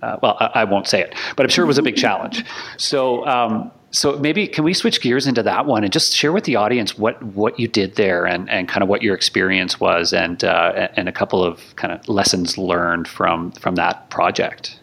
uh, 0.00 0.16
well, 0.22 0.38
I, 0.40 0.50
I, 0.54 0.64
won't 0.64 0.86
say 0.88 1.02
it, 1.02 1.14
but 1.36 1.44
I'm 1.44 1.50
sure 1.50 1.64
it 1.64 1.68
was 1.68 1.78
a 1.78 1.82
big 1.82 1.96
challenge. 1.96 2.44
So, 2.76 3.26
um, 3.26 3.70
so 3.90 4.18
maybe 4.18 4.46
can 4.46 4.64
we 4.64 4.72
switch 4.72 5.00
gears 5.02 5.26
into 5.26 5.42
that 5.42 5.66
one 5.66 5.84
and 5.84 5.92
just 5.92 6.14
share 6.14 6.32
with 6.32 6.44
the 6.44 6.56
audience 6.56 6.98
what 6.98 7.22
what 7.22 7.58
you 7.58 7.68
did 7.68 7.96
there 7.96 8.26
and, 8.26 8.48
and 8.48 8.66
kind 8.68 8.82
of 8.82 8.88
what 8.88 9.02
your 9.02 9.14
experience 9.14 9.78
was 9.80 10.12
and 10.12 10.42
uh, 10.42 10.88
and 10.96 11.08
a 11.08 11.12
couple 11.12 11.42
of 11.44 11.76
kind 11.76 11.92
of 11.92 12.06
lessons 12.08 12.56
learned 12.56 13.08
from 13.08 13.52
from 13.52 13.74
that 13.76 14.08
project. 14.10 14.78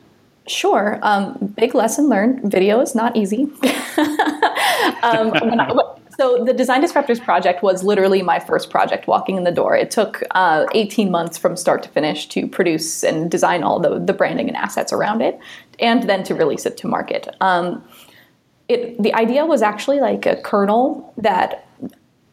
Sure. 0.47 0.99
Um, 1.01 1.53
big 1.56 1.73
lesson 1.73 2.10
learned. 2.10 2.51
Video 2.51 2.82
is 2.82 2.95
not 2.95 3.15
easy. 3.15 3.43
um, 5.03 5.32
I, 5.34 5.93
so 6.17 6.43
the 6.43 6.53
Design 6.53 6.84
Disruptors 6.84 7.23
project 7.23 7.63
was 7.63 7.84
literally 7.84 8.21
my 8.21 8.39
first 8.39 8.69
project 8.69 9.08
walking 9.08 9.38
in 9.38 9.45
the 9.45 9.51
door. 9.51 9.75
It 9.75 9.89
took 9.89 10.21
uh, 10.32 10.65
18 10.73 11.10
months 11.10 11.38
from 11.38 11.56
start 11.56 11.82
to 11.84 11.89
finish 11.89 12.27
to 12.29 12.47
produce 12.47 13.03
and 13.03 13.32
design 13.32 13.63
all 13.63 13.79
the, 13.79 13.99
the 13.99 14.13
branding 14.13 14.47
and 14.47 14.58
assets 14.58 14.93
around 14.93 15.21
it, 15.21 15.39
and 15.79 16.03
then 16.03 16.23
to 16.25 16.36
release 16.36 16.65
it 16.65 16.77
to 16.77 16.88
market. 16.88 17.27
Um, 17.41 17.84
it, 18.67 19.01
the 19.01 19.13
idea 19.13 19.45
was 19.45 19.62
actually 19.62 19.99
like 19.99 20.25
a 20.25 20.36
kernel 20.41 21.13
that 21.17 21.67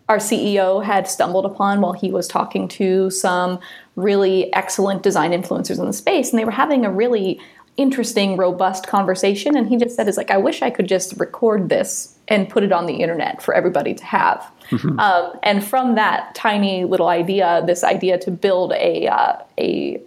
our 0.08 0.18
CEO 0.18 0.84
had 0.84 1.06
stumbled 1.06 1.46
upon 1.46 1.80
while 1.80 1.92
he 1.92 2.10
was 2.10 2.26
talking 2.26 2.66
to 2.66 3.10
some 3.10 3.60
really 3.94 4.52
excellent 4.52 5.02
design 5.02 5.30
influencers 5.30 5.78
in 5.78 5.86
the 5.86 5.92
space, 5.92 6.30
and 6.30 6.38
they 6.38 6.44
were 6.44 6.50
having 6.50 6.84
a 6.84 6.90
really 6.90 7.40
interesting, 7.80 8.36
robust 8.36 8.86
conversation. 8.86 9.56
And 9.56 9.68
he 9.68 9.76
just 9.76 9.96
said, 9.96 10.06
"Is 10.06 10.16
like 10.16 10.30
I 10.30 10.36
wish 10.36 10.62
I 10.62 10.70
could 10.70 10.86
just 10.86 11.18
record 11.18 11.68
this 11.68 12.14
and 12.28 12.48
put 12.48 12.62
it 12.62 12.72
on 12.72 12.86
the 12.86 12.94
internet 12.94 13.42
for 13.42 13.54
everybody 13.54 13.94
to 13.94 14.04
have." 14.04 14.38
Mm-hmm. 14.70 15.00
Um, 15.00 15.32
and 15.42 15.64
from 15.64 15.94
that 15.94 16.34
tiny 16.34 16.84
little 16.84 17.08
idea, 17.08 17.62
this 17.66 17.82
idea 17.82 18.18
to 18.18 18.30
build 18.30 18.72
a 18.72 19.08
uh, 19.08 19.36
a 19.58 20.00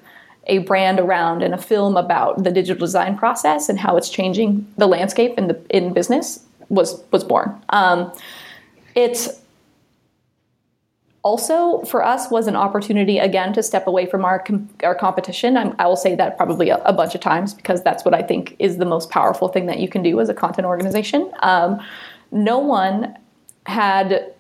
a 0.48 0.60
brand 0.60 1.00
around 1.00 1.42
and 1.42 1.54
a 1.54 1.58
film 1.58 1.98
about 1.98 2.44
the 2.44 2.52
digital 2.52 2.80
design 2.80 3.18
process 3.18 3.70
and 3.70 3.80
how 3.80 3.98
it's 3.98 4.10
changing 4.10 4.68
the 4.78 4.88
landscape 4.88 5.38
in 5.38 5.48
the 5.48 5.60
in 5.70 5.94
business 5.94 6.46
was 6.70 7.04
was 7.12 7.24
born. 7.24 7.60
Um, 7.70 8.12
it's 8.96 9.40
also 11.24 11.82
for 11.84 12.04
us 12.04 12.30
was 12.30 12.48
an 12.48 12.56
opportunity 12.56 13.18
again 13.18 13.54
to 13.54 13.64
step 13.64 13.88
away 13.88 14.06
from 14.06 14.26
our 14.26 14.40
com- 14.40 14.70
our 14.84 14.94
competition. 14.94 15.58
I'm, 15.58 15.74
i 15.80 15.88
will 15.88 15.96
say 15.96 16.16
that 16.16 16.38
probably 16.38 16.70
a, 16.70 16.78
a, 16.84 16.94
bunch 16.94 17.16
of 17.16 17.22
times 17.22 17.54
because 17.54 17.82
that's 17.82 18.04
what 18.06 18.14
I 18.14 18.22
think 18.22 18.56
is 18.60 18.78
the 18.78 18.86
most 18.86 19.10
powerful 19.10 19.48
thing 19.48 19.66
that 19.68 19.80
you 19.80 19.88
can 19.88 20.04
do 20.04 20.20
as 20.20 20.30
a 20.30 20.34
content 20.34 20.68
organization. 20.68 21.32
Um, 21.42 21.82
no 22.32 22.60
one 22.60 23.18
had 23.66 24.34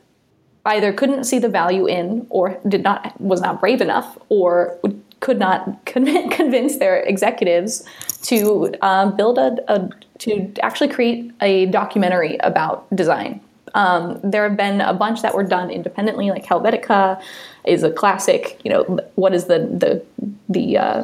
either 0.65 0.91
couldn't 0.93 1.23
see 1.23 1.39
the 1.39 1.49
value 1.49 1.87
in 1.87 2.27
or 2.29 2.59
did 2.67 2.83
not 2.83 3.19
was 3.19 3.39
not 3.39 3.61
brave 3.61 3.79
enough 3.81 4.17
or 4.27 4.77
could 5.21 5.39
not 5.39 5.85
convince 5.85 6.77
their 6.77 6.97
executives 7.03 7.85
to 8.23 8.73
um, 8.81 9.15
build 9.15 9.37
a, 9.37 9.55
a 9.73 9.89
to 10.19 10.53
actually 10.61 10.89
create 10.89 11.31
a 11.41 11.65
documentary 11.67 12.37
about 12.41 12.93
design 12.93 13.39
um, 13.73 14.19
there 14.23 14.47
have 14.47 14.57
been 14.57 14.81
a 14.81 14.93
bunch 14.93 15.21
that 15.21 15.33
were 15.33 15.43
done 15.43 15.69
independently, 15.69 16.29
like 16.29 16.45
Helvetica 16.45 17.21
is 17.65 17.83
a 17.83 17.91
classic. 17.91 18.59
You 18.63 18.71
know, 18.71 18.83
what 19.15 19.33
is 19.33 19.45
the 19.45 19.59
the 19.59 20.05
the 20.49 20.77
uh, 20.77 21.03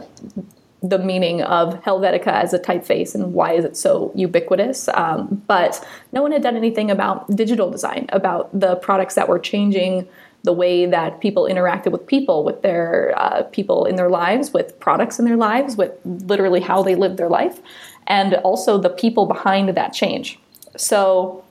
the 0.81 0.99
meaning 0.99 1.41
of 1.41 1.81
Helvetica 1.83 2.27
as 2.27 2.53
a 2.53 2.59
typeface 2.59 3.13
and 3.13 3.33
why 3.33 3.53
is 3.53 3.65
it 3.65 3.75
so 3.75 4.11
ubiquitous? 4.15 4.87
Um, 4.89 5.43
but 5.47 5.85
no 6.13 6.21
one 6.21 6.31
had 6.31 6.41
done 6.41 6.55
anything 6.55 6.89
about 6.89 7.35
digital 7.35 7.69
design, 7.69 8.07
about 8.09 8.57
the 8.57 8.77
products 8.77 9.15
that 9.15 9.27
were 9.27 9.39
changing 9.39 10.07
the 10.43 10.53
way 10.53 10.85
that 10.85 11.19
people 11.19 11.43
interacted 11.43 11.91
with 11.91 12.07
people, 12.07 12.45
with 12.45 12.61
their 12.61 13.13
uh, 13.17 13.43
people 13.43 13.85
in 13.85 13.97
their 13.97 14.09
lives, 14.09 14.53
with 14.53 14.79
products 14.79 15.19
in 15.19 15.25
their 15.25 15.35
lives, 15.35 15.75
with 15.75 15.91
literally 16.05 16.61
how 16.61 16.81
they 16.81 16.95
lived 16.95 17.17
their 17.17 17.27
life, 17.27 17.59
and 18.07 18.35
also 18.35 18.77
the 18.77 18.89
people 18.89 19.25
behind 19.25 19.67
that 19.75 19.91
change. 19.91 20.39
So 20.77 21.43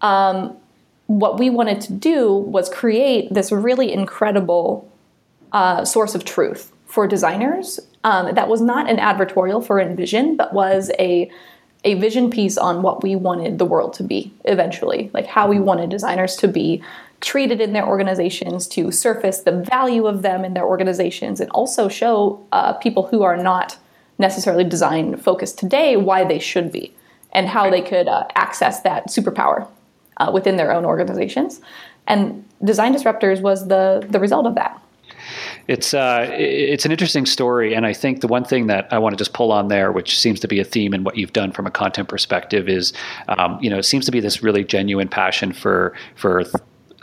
um, 0.00 0.56
what 1.06 1.38
we 1.38 1.50
wanted 1.50 1.80
to 1.80 1.92
do 1.92 2.32
was 2.32 2.68
create 2.68 3.32
this 3.32 3.50
really 3.50 3.92
incredible 3.92 4.90
uh, 5.52 5.84
source 5.84 6.14
of 6.14 6.24
truth 6.24 6.70
for 6.86 7.06
designers. 7.06 7.80
Um, 8.04 8.34
that 8.34 8.48
was 8.48 8.60
not 8.60 8.88
an 8.88 8.98
advertorial 8.98 9.66
for 9.66 9.76
InVision, 9.76 10.36
but 10.36 10.52
was 10.52 10.90
a 10.98 11.30
a 11.84 11.94
vision 11.94 12.28
piece 12.28 12.58
on 12.58 12.82
what 12.82 13.04
we 13.04 13.14
wanted 13.14 13.58
the 13.58 13.64
world 13.64 13.92
to 13.94 14.02
be 14.02 14.32
eventually, 14.46 15.10
like 15.14 15.26
how 15.26 15.48
we 15.48 15.60
wanted 15.60 15.88
designers 15.88 16.34
to 16.34 16.48
be 16.48 16.82
treated 17.20 17.60
in 17.60 17.72
their 17.72 17.86
organizations, 17.86 18.66
to 18.66 18.90
surface 18.90 19.40
the 19.40 19.52
value 19.52 20.06
of 20.06 20.22
them 20.22 20.44
in 20.44 20.54
their 20.54 20.66
organizations, 20.66 21.40
and 21.40 21.48
also 21.52 21.88
show 21.88 22.44
uh, 22.50 22.72
people 22.74 23.06
who 23.06 23.22
are 23.22 23.36
not 23.36 23.78
necessarily 24.18 24.64
design 24.64 25.16
focused 25.16 25.56
today 25.56 25.96
why 25.96 26.24
they 26.24 26.40
should 26.40 26.72
be 26.72 26.92
and 27.32 27.46
how 27.48 27.70
they 27.70 27.80
could 27.80 28.08
uh, 28.08 28.26
access 28.34 28.80
that 28.80 29.06
superpower 29.06 29.68
uh, 30.18 30.30
within 30.32 30.56
their 30.56 30.72
own 30.72 30.84
organizations. 30.84 31.60
And 32.06 32.44
Design 32.64 32.94
Disruptors 32.94 33.40
was 33.40 33.68
the 33.68 34.06
the 34.08 34.20
result 34.20 34.46
of 34.46 34.54
that 34.54 34.80
it's 35.66 35.92
uh, 35.92 36.26
it's 36.32 36.86
an 36.86 36.92
interesting 36.92 37.26
story, 37.26 37.74
and 37.74 37.86
I 37.86 37.92
think 37.92 38.22
the 38.22 38.26
one 38.26 38.44
thing 38.44 38.66
that 38.68 38.90
I 38.90 38.98
want 38.98 39.12
to 39.12 39.18
just 39.18 39.34
pull 39.34 39.52
on 39.52 39.68
there, 39.68 39.92
which 39.92 40.18
seems 40.18 40.40
to 40.40 40.48
be 40.48 40.58
a 40.60 40.64
theme 40.64 40.94
in 40.94 41.04
what 41.04 41.16
you've 41.16 41.34
done 41.34 41.52
from 41.52 41.66
a 41.66 41.70
content 41.70 42.08
perspective, 42.08 42.68
is 42.68 42.92
um, 43.28 43.58
you 43.60 43.68
know 43.68 43.78
it 43.78 43.84
seems 43.84 44.06
to 44.06 44.10
be 44.10 44.20
this 44.20 44.42
really 44.42 44.64
genuine 44.64 45.08
passion 45.08 45.52
for 45.52 45.94
for 46.14 46.44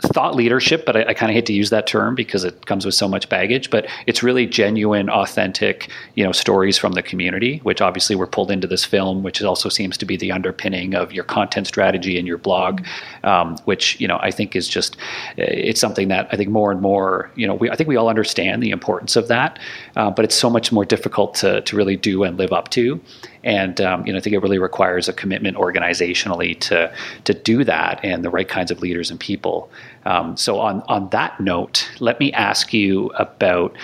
thought 0.02 0.34
leadership, 0.34 0.84
but 0.84 0.96
I, 0.96 1.04
I 1.06 1.14
kind 1.14 1.30
of 1.30 1.34
hate 1.34 1.46
to 1.46 1.52
use 1.52 1.70
that 1.70 1.86
term 1.86 2.14
because 2.14 2.44
it 2.44 2.66
comes 2.66 2.84
with 2.84 2.94
so 2.94 3.08
much 3.08 3.28
baggage. 3.28 3.70
But 3.70 3.86
it's 4.06 4.22
really 4.22 4.46
genuine, 4.46 5.08
authentic, 5.08 5.90
you 6.14 6.24
know, 6.24 6.32
stories 6.32 6.76
from 6.76 6.92
the 6.92 7.02
community, 7.02 7.58
which 7.58 7.80
obviously 7.80 8.14
were 8.14 8.26
pulled 8.26 8.50
into 8.50 8.66
this 8.66 8.84
film, 8.84 9.22
which 9.22 9.42
also 9.42 9.68
seems 9.68 9.96
to 9.98 10.04
be 10.04 10.16
the 10.16 10.32
underpinning 10.32 10.94
of 10.94 11.12
your 11.12 11.24
content 11.24 11.66
strategy 11.66 12.18
and 12.18 12.26
your 12.26 12.38
blog, 12.38 12.82
um, 13.24 13.56
which 13.64 13.98
you 14.00 14.06
know 14.06 14.18
I 14.20 14.30
think 14.30 14.54
is 14.54 14.68
just 14.68 14.96
it's 15.36 15.80
something 15.80 16.08
that 16.08 16.28
I 16.30 16.36
think 16.36 16.50
more 16.50 16.70
and 16.70 16.80
more, 16.80 17.30
you 17.34 17.46
know, 17.46 17.54
we, 17.54 17.70
I 17.70 17.76
think 17.76 17.88
we 17.88 17.96
all 17.96 18.08
understand 18.08 18.62
the 18.62 18.70
importance 18.70 19.16
of 19.16 19.28
that, 19.28 19.58
uh, 19.96 20.10
but 20.10 20.24
it's 20.24 20.34
so 20.34 20.50
much 20.50 20.72
more 20.72 20.84
difficult 20.84 21.34
to 21.36 21.62
to 21.62 21.76
really 21.76 21.96
do 21.96 22.22
and 22.22 22.36
live 22.36 22.52
up 22.52 22.68
to. 22.70 23.00
And 23.46 23.80
um, 23.80 24.04
you 24.04 24.12
know, 24.12 24.18
I 24.18 24.20
think 24.20 24.34
it 24.34 24.40
really 24.40 24.58
requires 24.58 25.08
a 25.08 25.12
commitment 25.12 25.56
organizationally 25.56 26.58
to 26.62 26.92
to 27.24 27.32
do 27.32 27.62
that, 27.64 28.00
and 28.02 28.24
the 28.24 28.30
right 28.30 28.48
kinds 28.48 28.72
of 28.72 28.82
leaders 28.82 29.10
and 29.10 29.20
people. 29.20 29.70
Um, 30.04 30.36
so 30.36 30.58
on 30.58 30.82
on 30.88 31.08
that 31.10 31.38
note, 31.40 31.88
let 32.00 32.18
me 32.18 32.32
ask 32.32 32.74
you 32.74 33.10
about 33.10 33.76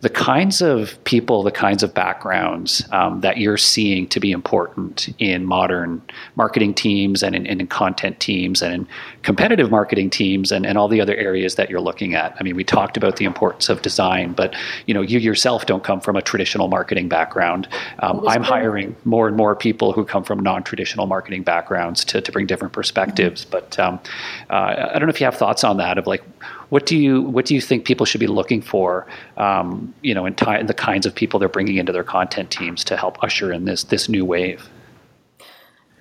the 0.00 0.08
kinds 0.08 0.62
of 0.62 1.02
people, 1.04 1.42
the 1.42 1.50
kinds 1.50 1.82
of 1.82 1.92
backgrounds 1.92 2.86
um, 2.90 3.20
that 3.20 3.36
you're 3.36 3.58
seeing 3.58 4.06
to 4.08 4.18
be 4.18 4.32
important 4.32 5.14
in 5.18 5.44
modern 5.44 6.00
marketing 6.36 6.72
teams 6.72 7.22
and 7.22 7.36
in, 7.36 7.44
in, 7.44 7.66
content 7.66 8.18
teams 8.18 8.62
and 8.62 8.72
in 8.72 8.88
competitive 9.22 9.70
marketing 9.70 10.08
teams 10.08 10.50
and, 10.52 10.64
and 10.64 10.78
all 10.78 10.88
the 10.88 11.02
other 11.02 11.14
areas 11.16 11.56
that 11.56 11.68
you're 11.68 11.82
looking 11.82 12.14
at. 12.14 12.34
I 12.40 12.42
mean, 12.42 12.56
we 12.56 12.64
talked 12.64 12.96
about 12.96 13.16
the 13.16 13.26
importance 13.26 13.68
of 13.68 13.82
design, 13.82 14.32
but 14.32 14.54
you 14.86 14.94
know, 14.94 15.02
you 15.02 15.18
yourself 15.18 15.66
don't 15.66 15.84
come 15.84 16.00
from 16.00 16.16
a 16.16 16.22
traditional 16.22 16.68
marketing 16.68 17.08
background. 17.08 17.68
Um, 17.98 18.26
I'm 18.26 18.42
hiring 18.42 18.96
more 19.04 19.28
and 19.28 19.36
more 19.36 19.54
people 19.54 19.92
who 19.92 20.06
come 20.06 20.24
from 20.24 20.40
non-traditional 20.40 21.06
marketing 21.06 21.42
backgrounds 21.42 22.06
to, 22.06 22.22
to 22.22 22.32
bring 22.32 22.46
different 22.46 22.72
perspectives. 22.72 23.42
Mm-hmm. 23.42 23.50
But 23.50 23.78
um, 23.78 24.00
uh, 24.48 24.88
I 24.94 24.98
don't 24.98 25.08
know 25.08 25.12
if 25.12 25.20
you 25.20 25.26
have 25.26 25.36
thoughts 25.36 25.62
on 25.62 25.76
that 25.76 25.98
of 25.98 26.06
like 26.06 26.22
what 26.70 26.86
do 26.86 26.96
you 26.96 27.22
what 27.22 27.44
do 27.44 27.54
you 27.54 27.60
think 27.60 27.84
people 27.84 28.06
should 28.06 28.20
be 28.20 28.26
looking 28.26 28.62
for? 28.62 29.06
Um, 29.36 29.92
you 30.02 30.14
know, 30.14 30.24
in, 30.24 30.34
t- 30.34 30.62
the 30.62 30.74
kinds 30.74 31.04
of 31.04 31.14
people 31.14 31.38
they're 31.38 31.48
bringing 31.48 31.76
into 31.76 31.92
their 31.92 32.04
content 32.04 32.50
teams 32.50 32.82
to 32.84 32.96
help 32.96 33.22
usher 33.22 33.52
in 33.52 33.66
this 33.66 33.84
this 33.84 34.08
new 34.08 34.24
wave. 34.24 34.68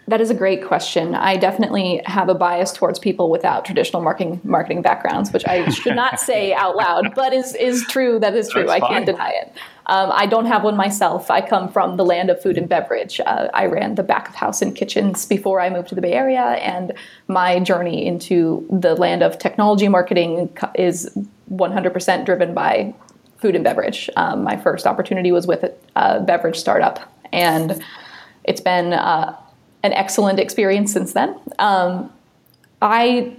That 0.07 0.21
is 0.21 0.31
a 0.31 0.33
great 0.33 0.65
question. 0.65 1.13
I 1.13 1.37
definitely 1.37 2.01
have 2.05 2.29
a 2.29 2.33
bias 2.33 2.73
towards 2.73 2.97
people 2.97 3.29
without 3.29 3.63
traditional 3.63 4.01
marketing 4.01 4.41
marketing 4.43 4.81
backgrounds, 4.81 5.31
which 5.31 5.47
I 5.47 5.69
should 5.69 5.95
not 5.95 6.19
say 6.29 6.53
out 6.53 6.75
loud, 6.75 7.13
but 7.13 7.33
is 7.33 7.53
is 7.55 7.85
true. 7.87 8.19
That 8.19 8.35
is 8.35 8.49
true. 8.49 8.65
That's 8.65 8.73
I 8.73 8.79
fine. 8.79 8.89
can't 8.89 9.05
deny 9.05 9.29
it. 9.29 9.53
Um, 9.89 10.11
I 10.13 10.27
don't 10.27 10.45
have 10.45 10.63
one 10.63 10.77
myself. 10.77 11.31
I 11.31 11.41
come 11.41 11.67
from 11.67 11.97
the 11.97 12.05
land 12.05 12.29
of 12.29 12.39
food 12.39 12.59
and 12.59 12.69
beverage. 12.69 13.19
Uh, 13.25 13.47
I 13.55 13.65
ran 13.65 13.95
the 13.95 14.03
back 14.03 14.29
of 14.29 14.35
house 14.35 14.61
and 14.61 14.75
kitchens 14.75 15.25
before 15.25 15.59
I 15.59 15.71
moved 15.71 15.89
to 15.89 15.95
the 15.95 16.01
Bay 16.01 16.13
Area, 16.13 16.41
and 16.41 16.93
my 17.27 17.59
journey 17.59 18.05
into 18.05 18.67
the 18.71 18.93
land 18.93 19.23
of 19.23 19.39
technology 19.39 19.87
marketing 19.87 20.55
is 20.75 21.09
100% 21.51 22.25
driven 22.25 22.53
by 22.53 22.93
food 23.39 23.55
and 23.55 23.63
beverage. 23.63 24.11
Um, 24.15 24.43
my 24.43 24.57
first 24.57 24.85
opportunity 24.85 25.31
was 25.31 25.47
with 25.47 25.63
a, 25.63 25.73
a, 25.95 26.19
beverage 26.19 26.57
startup, 26.57 27.11
and 27.33 27.83
it's 28.43 28.61
been 28.61 28.93
uh, 28.93 29.35
an 29.81 29.93
excellent 29.93 30.39
experience 30.39 30.93
since 30.93 31.13
then. 31.13 31.35
Um, 31.57 32.13
I 32.79 33.35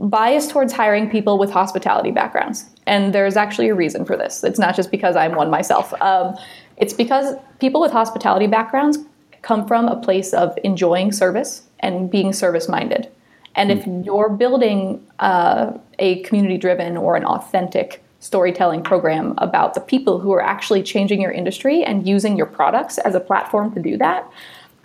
bias 0.00 0.48
towards 0.48 0.72
hiring 0.72 1.08
people 1.08 1.38
with 1.38 1.50
hospitality 1.50 2.10
backgrounds, 2.10 2.66
and 2.88 3.14
there's 3.14 3.36
actually 3.36 3.68
a 3.68 3.74
reason 3.74 4.04
for 4.04 4.16
this. 4.16 4.42
It's 4.42 4.58
not 4.58 4.74
just 4.74 4.90
because 4.90 5.14
I'm 5.14 5.34
one 5.34 5.50
myself. 5.50 5.92
Um, 6.00 6.36
it's 6.76 6.92
because 6.92 7.36
people 7.60 7.80
with 7.80 7.92
hospitality 7.92 8.46
backgrounds 8.46 8.98
come 9.42 9.66
from 9.66 9.86
a 9.86 9.96
place 9.96 10.32
of 10.32 10.58
enjoying 10.64 11.12
service 11.12 11.62
and 11.80 12.10
being 12.10 12.32
service 12.32 12.68
minded. 12.68 13.10
And 13.54 13.70
if 13.70 13.84
hmm. 13.84 14.02
you're 14.02 14.30
building 14.30 15.06
uh, 15.18 15.72
a 15.98 16.22
community 16.22 16.58
driven 16.58 16.96
or 16.96 17.16
an 17.16 17.24
authentic 17.24 18.02
storytelling 18.20 18.82
program 18.82 19.34
about 19.38 19.74
the 19.74 19.80
people 19.80 20.18
who 20.18 20.32
are 20.32 20.42
actually 20.42 20.82
changing 20.82 21.20
your 21.20 21.30
industry 21.30 21.84
and 21.84 22.06
using 22.06 22.36
your 22.36 22.46
products 22.46 22.98
as 22.98 23.14
a 23.14 23.20
platform 23.20 23.72
to 23.74 23.80
do 23.80 23.96
that, 23.96 24.28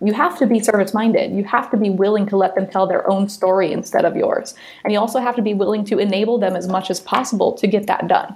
you 0.03 0.13
have 0.13 0.37
to 0.39 0.45
be 0.45 0.59
service 0.59 0.93
minded. 0.93 1.31
You 1.31 1.43
have 1.45 1.71
to 1.71 1.77
be 1.77 1.89
willing 1.89 2.25
to 2.27 2.37
let 2.37 2.55
them 2.55 2.67
tell 2.67 2.85
their 2.85 3.09
own 3.09 3.29
story 3.29 3.71
instead 3.71 4.05
of 4.05 4.15
yours. 4.15 4.53
And 4.83 4.91
you 4.91 4.99
also 4.99 5.19
have 5.19 5.35
to 5.37 5.41
be 5.41 5.53
willing 5.53 5.85
to 5.85 5.97
enable 5.97 6.37
them 6.37 6.55
as 6.55 6.67
much 6.67 6.91
as 6.91 6.99
possible 6.99 7.53
to 7.53 7.67
get 7.67 7.87
that 7.87 8.07
done. 8.07 8.35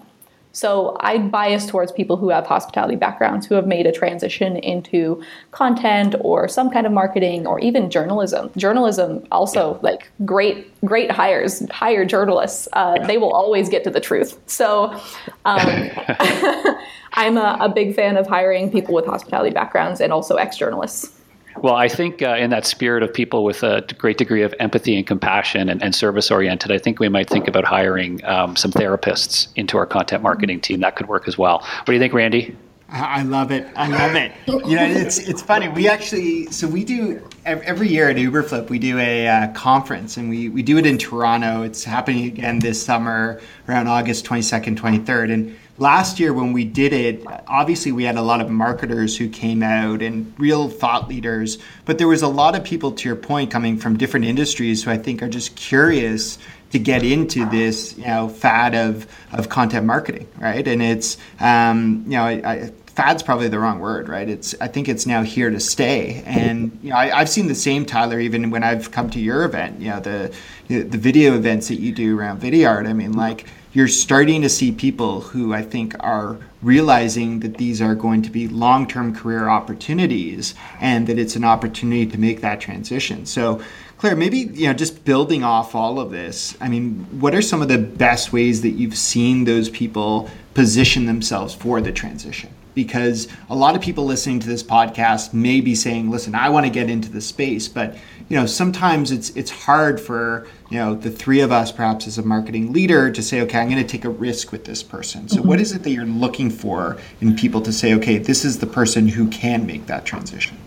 So 0.53 0.97
I 1.01 1.19
bias 1.19 1.67
towards 1.67 1.91
people 1.91 2.17
who 2.17 2.29
have 2.29 2.47
hospitality 2.47 2.95
backgrounds 2.95 3.45
who 3.45 3.53
have 3.53 3.67
made 3.67 3.85
a 3.85 3.91
transition 3.91 4.57
into 4.57 5.21
content 5.51 6.15
or 6.21 6.47
some 6.47 6.71
kind 6.71 6.87
of 6.87 6.93
marketing 6.93 7.45
or 7.45 7.59
even 7.59 7.91
journalism. 7.91 8.49
Journalism 8.57 9.27
also 9.31 9.77
like 9.83 10.09
great 10.25 10.73
great 10.83 11.11
hires 11.11 11.69
hire 11.69 12.05
journalists. 12.05 12.67
Uh, 12.73 13.05
they 13.05 13.19
will 13.19 13.33
always 13.33 13.69
get 13.69 13.83
to 13.83 13.91
the 13.91 13.99
truth. 13.99 14.39
So 14.47 14.99
um, 15.45 15.91
I'm 17.13 17.37
a, 17.37 17.57
a 17.61 17.69
big 17.69 17.93
fan 17.93 18.17
of 18.17 18.25
hiring 18.25 18.71
people 18.71 18.95
with 18.95 19.05
hospitality 19.05 19.51
backgrounds 19.51 20.01
and 20.01 20.11
also 20.11 20.37
ex 20.37 20.57
journalists. 20.57 21.16
Well, 21.61 21.75
I 21.75 21.87
think 21.87 22.21
uh, 22.21 22.35
in 22.35 22.49
that 22.51 22.65
spirit 22.65 23.03
of 23.03 23.13
people 23.13 23.43
with 23.43 23.63
a 23.63 23.81
great 23.97 24.17
degree 24.17 24.43
of 24.43 24.53
empathy 24.59 24.95
and 24.95 25.07
compassion 25.07 25.69
and, 25.69 25.81
and 25.81 25.95
service 25.95 26.29
oriented, 26.29 26.71
I 26.71 26.77
think 26.77 26.99
we 26.99 27.09
might 27.09 27.29
think 27.29 27.47
about 27.47 27.65
hiring 27.65 28.23
um, 28.25 28.55
some 28.55 28.71
therapists 28.71 29.47
into 29.55 29.77
our 29.77 29.85
content 29.85 30.21
marketing 30.23 30.61
team. 30.61 30.81
That 30.81 30.95
could 30.95 31.07
work 31.07 31.27
as 31.27 31.37
well. 31.37 31.59
What 31.59 31.85
do 31.87 31.93
you 31.93 31.99
think, 31.99 32.13
Randy? 32.13 32.55
I 32.89 33.23
love 33.23 33.51
it. 33.51 33.67
I 33.75 33.89
love 33.89 34.15
it. 34.15 34.31
You 34.47 34.77
know, 34.77 34.85
it's 34.85 35.19
it's 35.19 35.41
funny. 35.41 35.67
We 35.67 35.89
actually 35.89 36.45
so 36.51 36.67
we 36.67 36.85
do 36.85 37.21
every 37.45 37.89
year 37.89 38.09
at 38.09 38.15
Uberflip 38.15 38.69
we 38.69 38.79
do 38.79 38.97
a 38.97 39.27
uh, 39.27 39.51
conference 39.51 40.15
and 40.15 40.29
we 40.29 40.47
we 40.47 40.63
do 40.63 40.77
it 40.77 40.85
in 40.85 40.97
Toronto. 40.97 41.63
It's 41.63 41.83
happening 41.83 42.25
again 42.25 42.59
this 42.59 42.81
summer 42.81 43.41
around 43.67 43.87
August 43.87 44.23
twenty 44.23 44.41
second, 44.41 44.77
twenty 44.77 44.99
third, 44.99 45.29
and 45.31 45.53
last 45.77 46.19
year 46.19 46.33
when 46.33 46.53
we 46.53 46.63
did 46.63 46.93
it, 46.93 47.23
obviously 47.47 47.91
we 47.91 48.03
had 48.03 48.17
a 48.17 48.21
lot 48.21 48.41
of 48.41 48.49
marketers 48.49 49.17
who 49.17 49.29
came 49.29 49.61
out 49.61 50.01
and 50.01 50.33
real 50.39 50.69
thought 50.69 51.07
leaders, 51.07 51.57
but 51.85 51.97
there 51.97 52.07
was 52.07 52.21
a 52.21 52.27
lot 52.27 52.55
of 52.55 52.63
people, 52.63 52.91
to 52.93 53.07
your 53.07 53.15
point, 53.15 53.51
coming 53.51 53.77
from 53.77 53.97
different 53.97 54.25
industries 54.25 54.83
who 54.83 54.91
I 54.91 54.97
think 54.97 55.21
are 55.21 55.29
just 55.29 55.55
curious 55.55 56.37
to 56.71 56.79
get 56.79 57.03
into 57.03 57.45
this, 57.49 57.97
you 57.97 58.05
know, 58.05 58.27
fad 58.27 58.75
of 58.75 59.07
of 59.31 59.49
content 59.49 59.85
marketing, 59.85 60.27
right? 60.37 60.67
And 60.67 60.81
it's, 60.81 61.17
um, 61.39 62.03
you 62.05 62.17
know, 62.17 62.23
I, 62.23 62.31
I, 62.43 62.71
fad's 62.87 63.23
probably 63.23 63.47
the 63.47 63.59
wrong 63.59 63.79
word, 63.79 64.09
right? 64.09 64.27
It's 64.27 64.53
I 64.59 64.67
think 64.67 64.89
it's 64.89 65.05
now 65.05 65.23
here 65.23 65.49
to 65.49 65.59
stay, 65.59 66.23
and 66.25 66.77
you 66.83 66.89
know, 66.89 66.97
I, 66.97 67.19
have 67.19 67.29
seen 67.29 67.47
the 67.47 67.55
same 67.55 67.85
Tyler 67.85 68.19
even 68.19 68.49
when 68.49 68.63
I've 68.63 68.91
come 68.91 69.09
to 69.11 69.19
your 69.19 69.45
event, 69.45 69.79
you 69.79 69.89
know, 69.89 69.99
the 69.99 70.33
the 70.67 70.97
video 70.97 71.35
events 71.35 71.69
that 71.69 71.79
you 71.79 71.93
do 71.93 72.19
around 72.19 72.41
Vidyard. 72.41 72.87
I 72.87 72.93
mean, 72.93 73.13
like 73.13 73.45
you're 73.73 73.87
starting 73.87 74.41
to 74.41 74.49
see 74.49 74.71
people 74.71 75.21
who 75.21 75.53
I 75.53 75.61
think 75.61 75.95
are 75.99 76.37
realizing 76.61 77.41
that 77.41 77.57
these 77.57 77.81
are 77.81 77.95
going 77.95 78.21
to 78.23 78.29
be 78.29 78.47
long 78.47 78.87
term 78.87 79.15
career 79.15 79.49
opportunities 79.49 80.55
and 80.79 81.07
that 81.07 81.19
it's 81.19 81.35
an 81.35 81.43
opportunity 81.43 82.05
to 82.07 82.17
make 82.17 82.41
that 82.41 82.59
transition. 82.59 83.25
So, 83.25 83.61
Clair, 83.97 84.15
maybe 84.15 84.37
you 84.37 84.67
know, 84.67 84.73
just 84.73 85.05
building 85.05 85.43
off 85.43 85.73
all 85.73 85.99
of 85.99 86.11
this. 86.11 86.55
I 86.61 86.69
mean, 86.69 87.07
what 87.19 87.33
are 87.33 87.41
some 87.41 87.63
of 87.63 87.67
the 87.67 87.79
best 87.79 88.31
ways 88.31 88.61
that 88.61 88.71
you've 88.71 88.97
seen 88.97 89.45
those 89.45 89.69
people 89.69 90.29
position 90.53 91.05
themselves 91.05 91.55
for 91.55 91.81
the 91.81 91.91
transition? 91.91 92.51
Because 92.77 93.27
a 93.49 93.55
lot 93.55 93.75
of 93.75 93.81
people 93.81 94.05
listening 94.05 94.39
to 94.41 94.47
this 94.47 94.61
podcast 94.61 95.33
may 95.33 95.61
be 95.61 95.73
saying, 95.73 96.11
"Listen, 96.11 96.35
I 96.35 96.49
want 96.49 96.67
to 96.67 96.69
get 96.69 96.91
into 96.91 97.09
the 97.09 97.21
space," 97.21 97.67
but 97.67 97.95
you 98.29 98.37
know, 98.37 98.45
sometimes 98.45 99.11
it's 99.11 99.29
it's 99.31 99.49
hard 99.49 99.99
for 99.99 100.47
you 100.69 100.77
know 100.77 100.93
the 100.93 101.09
three 101.09 101.39
of 101.39 101.51
us, 101.51 101.71
perhaps 101.71 102.07
as 102.07 102.17
a 102.17 102.23
marketing 102.23 102.73
leader, 102.73 103.11
to 103.11 103.23
say, 103.23 103.41
okay, 103.41 103.59
I'm 103.59 103.69
going 103.69 103.81
to 103.81 103.87
take 103.87 104.05
a 104.05 104.09
risk 104.09 104.51
with 104.51 104.65
this 104.65 104.83
person. 104.83 105.27
So, 105.27 105.37
mm-hmm. 105.37 105.47
what 105.47 105.59
is 105.59 105.71
it 105.71 105.83
that 105.83 105.91
you're 105.91 106.05
looking 106.05 106.49
for 106.49 106.97
in 107.21 107.35
people 107.35 107.61
to 107.61 107.71
say, 107.71 107.93
okay, 107.95 108.17
this 108.17 108.45
is 108.45 108.59
the 108.59 108.67
person 108.67 109.07
who 109.07 109.27
can 109.29 109.65
make 109.65 109.87
that 109.87 110.05
transition? 110.05 110.57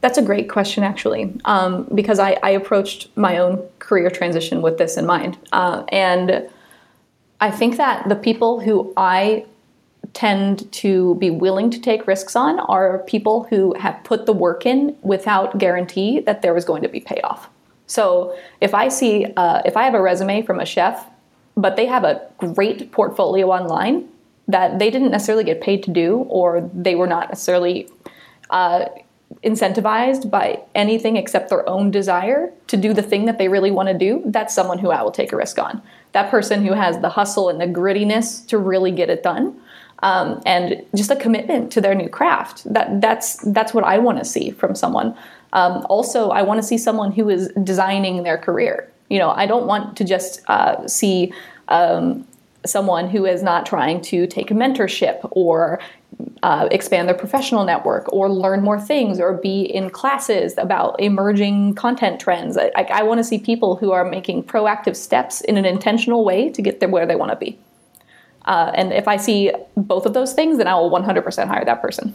That's 0.00 0.18
a 0.18 0.22
great 0.22 0.48
question, 0.50 0.84
actually, 0.84 1.32
um, 1.44 1.88
because 1.94 2.18
I, 2.18 2.38
I, 2.42 2.50
approached 2.50 3.08
my 3.16 3.38
own 3.38 3.66
career 3.78 4.10
transition 4.10 4.60
with 4.60 4.76
this 4.76 4.98
in 4.98 5.06
mind. 5.06 5.38
Uh, 5.50 5.84
and 5.88 6.46
I 7.40 7.50
think 7.50 7.78
that 7.78 8.06
the 8.10 8.16
people 8.16 8.60
who 8.60 8.92
I 8.98 9.46
tend 10.14 10.70
to 10.72 11.16
be 11.16 11.30
willing 11.30 11.70
to 11.70 11.80
take 11.80 12.06
risks 12.06 12.34
on 12.34 12.60
are 12.60 13.00
people 13.00 13.44
who 13.50 13.74
have 13.74 14.02
put 14.04 14.26
the 14.26 14.32
work 14.32 14.64
in 14.64 14.96
without 15.02 15.58
guarantee 15.58 16.20
that 16.20 16.40
there 16.40 16.54
was 16.54 16.64
going 16.64 16.82
to 16.82 16.88
be 16.88 17.00
payoff. 17.00 17.48
So 17.86 18.36
if 18.60 18.74
I 18.74 18.88
see, 18.88 19.26
uh, 19.36 19.60
if 19.64 19.76
I 19.76 19.82
have 19.82 19.94
a 19.94 20.00
resume 20.00 20.42
from 20.42 20.60
a 20.60 20.64
chef, 20.64 21.06
but 21.56 21.76
they 21.76 21.86
have 21.86 22.04
a 22.04 22.26
great 22.38 22.92
portfolio 22.92 23.50
online 23.50 24.08
that 24.48 24.78
they 24.78 24.90
didn't 24.90 25.10
necessarily 25.10 25.44
get 25.44 25.60
paid 25.60 25.82
to 25.82 25.90
do, 25.90 26.18
or 26.28 26.68
they 26.72 26.94
were 26.94 27.06
not 27.06 27.28
necessarily 27.28 27.88
uh, 28.50 28.86
incentivized 29.42 30.30
by 30.30 30.60
anything 30.74 31.16
except 31.16 31.48
their 31.48 31.68
own 31.68 31.90
desire 31.90 32.52
to 32.66 32.76
do 32.76 32.92
the 32.92 33.02
thing 33.02 33.24
that 33.24 33.38
they 33.38 33.48
really 33.48 33.70
want 33.70 33.88
to 33.88 33.94
do, 33.94 34.22
that's 34.26 34.54
someone 34.54 34.78
who 34.78 34.90
I 34.90 35.02
will 35.02 35.10
take 35.10 35.32
a 35.32 35.36
risk 35.36 35.58
on. 35.58 35.82
That 36.12 36.30
person 36.30 36.64
who 36.64 36.72
has 36.74 36.98
the 37.00 37.08
hustle 37.08 37.48
and 37.48 37.60
the 37.60 37.66
grittiness 37.66 38.46
to 38.48 38.58
really 38.58 38.90
get 38.90 39.10
it 39.10 39.22
done. 39.22 39.60
Um, 40.04 40.42
and 40.44 40.84
just 40.94 41.10
a 41.10 41.16
commitment 41.16 41.72
to 41.72 41.80
their 41.80 41.94
new 41.94 42.10
craft. 42.10 42.56
That 42.70 43.00
that's 43.00 43.36
that's 43.56 43.72
what 43.72 43.84
I 43.84 43.96
want 43.98 44.18
to 44.18 44.24
see 44.24 44.50
from 44.50 44.74
someone. 44.74 45.16
Um, 45.54 45.86
also, 45.88 46.28
I 46.28 46.42
want 46.42 46.58
to 46.60 46.66
see 46.66 46.76
someone 46.76 47.10
who 47.10 47.30
is 47.30 47.50
designing 47.62 48.22
their 48.22 48.36
career. 48.36 48.90
You 49.08 49.18
know, 49.18 49.30
I 49.30 49.46
don't 49.46 49.66
want 49.66 49.96
to 49.96 50.04
just 50.04 50.42
uh, 50.48 50.86
see 50.86 51.32
um, 51.68 52.26
someone 52.66 53.08
who 53.08 53.24
is 53.24 53.42
not 53.42 53.64
trying 53.64 54.02
to 54.02 54.26
take 54.26 54.50
a 54.50 54.54
mentorship 54.54 55.26
or 55.30 55.80
uh, 56.42 56.68
expand 56.70 57.08
their 57.08 57.16
professional 57.16 57.64
network 57.64 58.12
or 58.12 58.28
learn 58.28 58.62
more 58.62 58.80
things 58.80 59.18
or 59.18 59.32
be 59.32 59.62
in 59.62 59.90
classes 59.90 60.54
about 60.58 61.00
emerging 61.00 61.74
content 61.74 62.20
trends. 62.20 62.58
I, 62.58 62.70
I 62.74 63.02
want 63.02 63.18
to 63.18 63.24
see 63.24 63.38
people 63.38 63.76
who 63.76 63.92
are 63.92 64.04
making 64.04 64.44
proactive 64.44 64.96
steps 64.96 65.40
in 65.40 65.56
an 65.56 65.64
intentional 65.64 66.24
way 66.24 66.50
to 66.50 66.62
get 66.62 66.80
them 66.80 66.90
where 66.90 67.06
they 67.06 67.16
want 67.16 67.30
to 67.30 67.36
be. 67.36 67.58
Uh, 68.44 68.70
and 68.74 68.92
if 68.92 69.08
I 69.08 69.16
see 69.16 69.52
both 69.76 70.06
of 70.06 70.14
those 70.14 70.32
things, 70.32 70.58
then 70.58 70.66
I 70.66 70.74
will 70.74 70.90
100% 70.90 71.46
hire 71.46 71.64
that 71.64 71.80
person. 71.80 72.14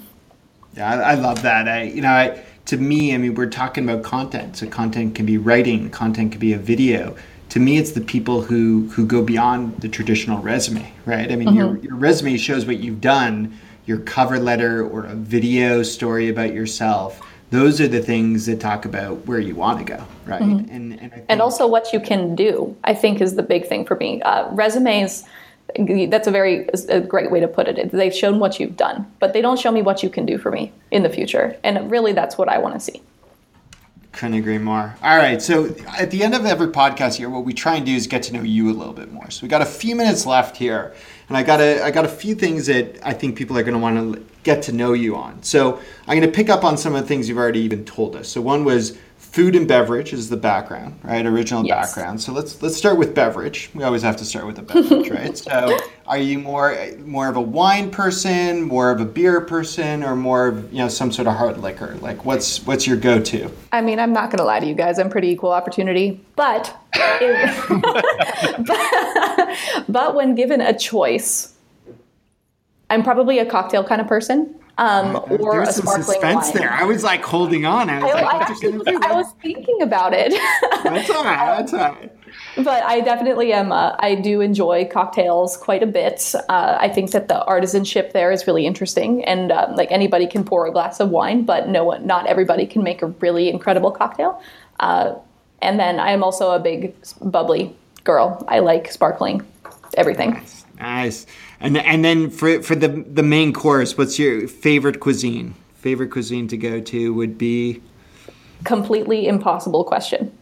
Yeah, 0.76 0.92
I, 0.92 1.12
I 1.12 1.14
love 1.16 1.42
that. 1.42 1.68
I, 1.68 1.84
you 1.84 2.02
know, 2.02 2.10
I, 2.10 2.44
to 2.66 2.78
me, 2.78 3.14
I 3.14 3.18
mean, 3.18 3.34
we're 3.34 3.50
talking 3.50 3.84
about 3.84 4.04
content. 4.04 4.58
So 4.58 4.68
content 4.68 5.16
can 5.16 5.26
be 5.26 5.38
writing, 5.38 5.90
content 5.90 6.32
can 6.32 6.40
be 6.40 6.54
a 6.54 6.60
video 6.60 7.16
to 7.50 7.60
me 7.60 7.78
it's 7.78 7.92
the 7.92 8.02
people 8.02 8.42
who 8.42 8.88
who 8.90 9.06
go 9.06 9.22
beyond 9.24 9.76
the 9.82 9.90
traditional 9.90 10.42
resume 10.42 10.92
right 11.06 11.32
i 11.32 11.36
mean 11.36 11.50
mm-hmm. 11.50 11.58
your, 11.58 11.78
your 11.78 11.96
resume 11.96 12.38
shows 12.38 12.66
what 12.66 12.78
you've 12.78 13.02
done 13.02 13.58
your 13.86 14.00
cover 14.00 14.40
letter 14.40 14.88
or 14.88 15.06
a 15.06 15.16
video 15.16 15.84
story 15.84 16.30
about 16.30 16.54
yourself 16.54 17.26
those 17.50 17.82
are 17.82 17.88
the 17.88 18.02
things 18.02 18.46
that 18.46 18.60
talk 18.60 18.86
about 18.86 19.26
where 19.26 19.40
you 19.40 19.56
want 19.56 19.80
to 19.80 19.84
go 19.84 20.04
right 20.26 20.42
mm-hmm. 20.42 20.74
and 20.74 21.00
and, 21.00 21.24
and, 21.28 21.42
also 21.42 21.68
what 21.68 21.92
you 21.92 22.00
can 22.00 22.36
do 22.36 22.76
i 22.84 22.94
think 22.94 23.20
is 23.20 23.36
the 23.36 23.44
big 23.44 23.68
thing 23.68 23.86
for 23.86 23.96
me 23.96 24.22
uh, 24.22 24.48
resumes 24.54 25.26
that's 26.10 26.28
a 26.28 26.32
very 26.32 26.68
a 26.90 27.00
great 27.00 27.32
way 27.32 27.40
to 27.40 27.48
put 27.48 27.68
it 27.68 27.92
they've 27.92 28.14
shown 28.14 28.40
what 28.40 28.60
you've 28.60 28.78
done 28.78 29.10
but 29.20 29.34
they 29.34 29.42
don't 29.42 29.60
show 29.60 29.72
me 29.72 29.82
what 29.82 30.04
you 30.04 30.10
can 30.10 30.26
do 30.26 30.38
for 30.38 30.52
me 30.52 30.72
in 30.92 31.04
the 31.04 31.10
future 31.10 31.56
and 31.64 31.92
really 31.92 32.14
that's 32.14 32.38
what 32.38 32.50
i 32.50 32.58
want 32.58 32.74
to 32.74 32.80
see 32.80 33.02
couldn't 34.12 34.38
agree 34.38 34.58
more. 34.58 34.96
All 35.04 35.18
right, 35.18 35.42
so 35.42 35.74
at 35.98 36.10
the 36.12 36.24
end 36.24 36.34
of 36.34 36.46
every 36.46 36.68
podcast 36.68 37.16
here, 37.16 37.30
what 37.30 37.46
we 37.46 37.54
try 37.54 37.76
and 37.76 37.86
do 37.86 37.94
is 37.94 38.08
get 38.08 38.24
to 38.24 38.34
know 38.34 38.42
you 38.42 38.70
a 38.70 38.74
little 38.74 38.94
bit 38.94 39.12
more. 39.12 39.30
So 39.30 39.44
we 39.44 39.48
got 39.48 39.62
a 39.62 39.66
few 39.66 39.96
minutes 39.96 40.26
left 40.26 40.58
here, 40.58 40.94
and 41.28 41.38
I 41.38 41.44
got 41.44 41.62
a 41.62 41.84
I 41.84 41.92
got 41.92 42.06
a 42.06 42.10
few 42.10 42.34
things 42.36 42.66
that 42.66 43.00
I 43.04 43.14
think 43.14 43.38
people 43.38 43.58
are 43.58 43.64
going 43.64 43.76
to 43.76 43.80
want 43.80 44.16
to 44.16 44.26
get 44.44 44.64
to 44.64 44.72
know 44.72 44.94
you 44.94 45.16
on. 45.16 45.42
So 45.44 45.80
I'm 46.08 46.20
going 46.20 46.30
to 46.30 46.36
pick 46.36 46.50
up 46.50 46.64
on 46.64 46.76
some 46.76 46.96
of 46.96 47.02
the 47.02 47.08
things 47.08 47.30
you've 47.30 47.38
already 47.38 47.60
even 47.60 47.86
told 47.86 48.16
us. 48.16 48.28
So 48.28 48.42
one 48.42 48.66
was 48.66 48.98
food 49.32 49.56
and 49.56 49.68
beverage 49.68 50.12
is 50.12 50.30
the 50.30 50.38
background, 50.38 51.00
right? 51.04 51.26
Original 51.26 51.66
yes. 51.66 51.94
background. 51.94 52.22
So 52.22 52.34
let's 52.34 52.62
let's 52.62 52.76
start 52.76 52.98
with 52.98 53.14
beverage. 53.14 53.70
We 53.76 53.84
always 53.84 54.02
have 54.02 54.18
to 54.18 54.26
start 54.26 54.48
with 54.48 54.58
a 54.58 54.64
beverage, 54.64 55.10
right? 55.12 55.38
So 55.38 55.78
are 56.08 56.18
you 56.18 56.40
more 56.40 56.76
more 57.06 57.30
of 57.30 57.36
a 57.36 57.42
wine 57.42 57.92
person, 57.92 58.64
more 58.64 58.90
of 58.90 59.00
a 59.00 59.06
beer 59.06 59.42
person, 59.42 60.04
or 60.04 60.16
more 60.16 60.48
of 60.48 60.74
you 60.74 60.80
know 60.80 60.88
some 60.88 61.12
sort 61.12 61.28
of 61.28 61.36
hard 61.36 61.60
liquor? 61.60 61.96
Like 62.02 62.26
what's 62.26 62.66
what's 62.66 62.88
your 62.88 62.98
go 62.98 63.22
to? 63.22 63.52
I 63.72 63.82
mean, 63.82 64.00
I'm 64.00 64.14
not 64.14 64.32
going 64.32 64.40
to 64.40 64.46
lie 64.46 64.60
to 64.60 64.66
you 64.66 64.76
guys. 64.76 64.98
I'm 64.98 65.10
pretty 65.10 65.30
equal 65.30 65.52
opportunity, 65.52 66.20
but, 66.36 66.76
it, 66.96 67.70
but 68.68 69.86
but 69.88 70.16
when 70.16 70.34
given 70.34 70.60
a 70.60 70.78
choice, 70.78 71.54
I'm 72.90 73.04
probably 73.04 73.38
a 73.38 73.46
cocktail 73.46 73.84
kind 73.84 74.02
of 74.02 74.08
person 74.08 74.59
um, 74.80 75.18
or 75.30 75.66
There's 75.66 75.70
a 75.70 75.74
sparkling 75.74 76.04
some 76.04 76.04
suspense 76.04 76.46
wine. 76.46 76.54
there. 76.56 76.72
I 76.72 76.84
was 76.84 77.04
like 77.04 77.22
holding 77.22 77.66
on. 77.66 77.90
I 77.90 78.02
was 78.02 78.14
I, 78.16 78.22
like, 78.22 79.04
I, 79.04 79.10
I 79.10 79.14
was 79.14 79.30
thinking 79.42 79.82
about 79.82 80.14
it. 80.14 80.32
that's 80.84 81.10
all 81.10 81.26
right. 81.26 81.58
That's 81.58 81.74
all 81.74 81.80
right. 81.80 82.12
But 82.56 82.84
I 82.84 83.02
definitely 83.02 83.52
am. 83.52 83.74
Uh, 83.74 83.98
I 84.00 84.16
do 84.16 84.40
enjoy 84.40 84.86
cocktails 84.86 85.58
quite 85.58 85.84
a 85.84 85.86
bit. 85.86 86.34
Uh, 86.48 86.78
I 86.80 86.88
think 86.88 87.12
that 87.12 87.28
the 87.28 87.44
artisanship 87.46 88.14
there 88.14 88.32
is 88.32 88.48
really 88.48 88.66
interesting, 88.66 89.26
and 89.26 89.52
um, 89.52 89.76
like 89.76 89.92
anybody 89.92 90.28
can 90.28 90.46
pour 90.46 90.66
a 90.66 90.72
glass 90.72 91.02
of 91.02 91.10
wine, 91.10 91.44
but 91.44 91.68
no 91.68 91.84
one, 91.84 92.08
not 92.08 92.26
everybody 92.28 92.66
can 92.66 92.82
make 92.82 93.02
a 93.02 93.08
really 93.08 93.50
incredible 93.50 93.92
cocktail. 93.92 94.42
Uh, 94.80 95.16
and 95.62 95.78
then 95.78 96.00
I 96.00 96.12
am 96.12 96.24
also 96.24 96.52
a 96.52 96.60
big 96.60 96.96
bubbly 97.22 97.76
girl. 98.06 98.46
I 98.48 98.60
like 98.60 98.90
sparkling 98.92 99.46
everything. 99.98 100.32
Nice. 100.32 100.66
Nice. 100.80 101.26
And 101.60 101.78
and 101.78 102.06
then 102.06 102.30
for 102.30 102.62
for 102.62 102.76
the 102.76 102.88
the 102.88 103.24
main 103.24 103.54
course, 103.54 103.98
what's 103.98 104.18
your 104.18 104.48
favorite 104.48 105.00
cuisine? 105.00 105.56
Favorite 105.76 106.12
cuisine 106.12 106.48
to 106.48 106.58
go 106.58 106.80
to 106.80 107.14
would 107.14 107.38
be 107.38 107.82
completely 108.64 109.28
impossible 109.28 109.84
question. 109.84 110.36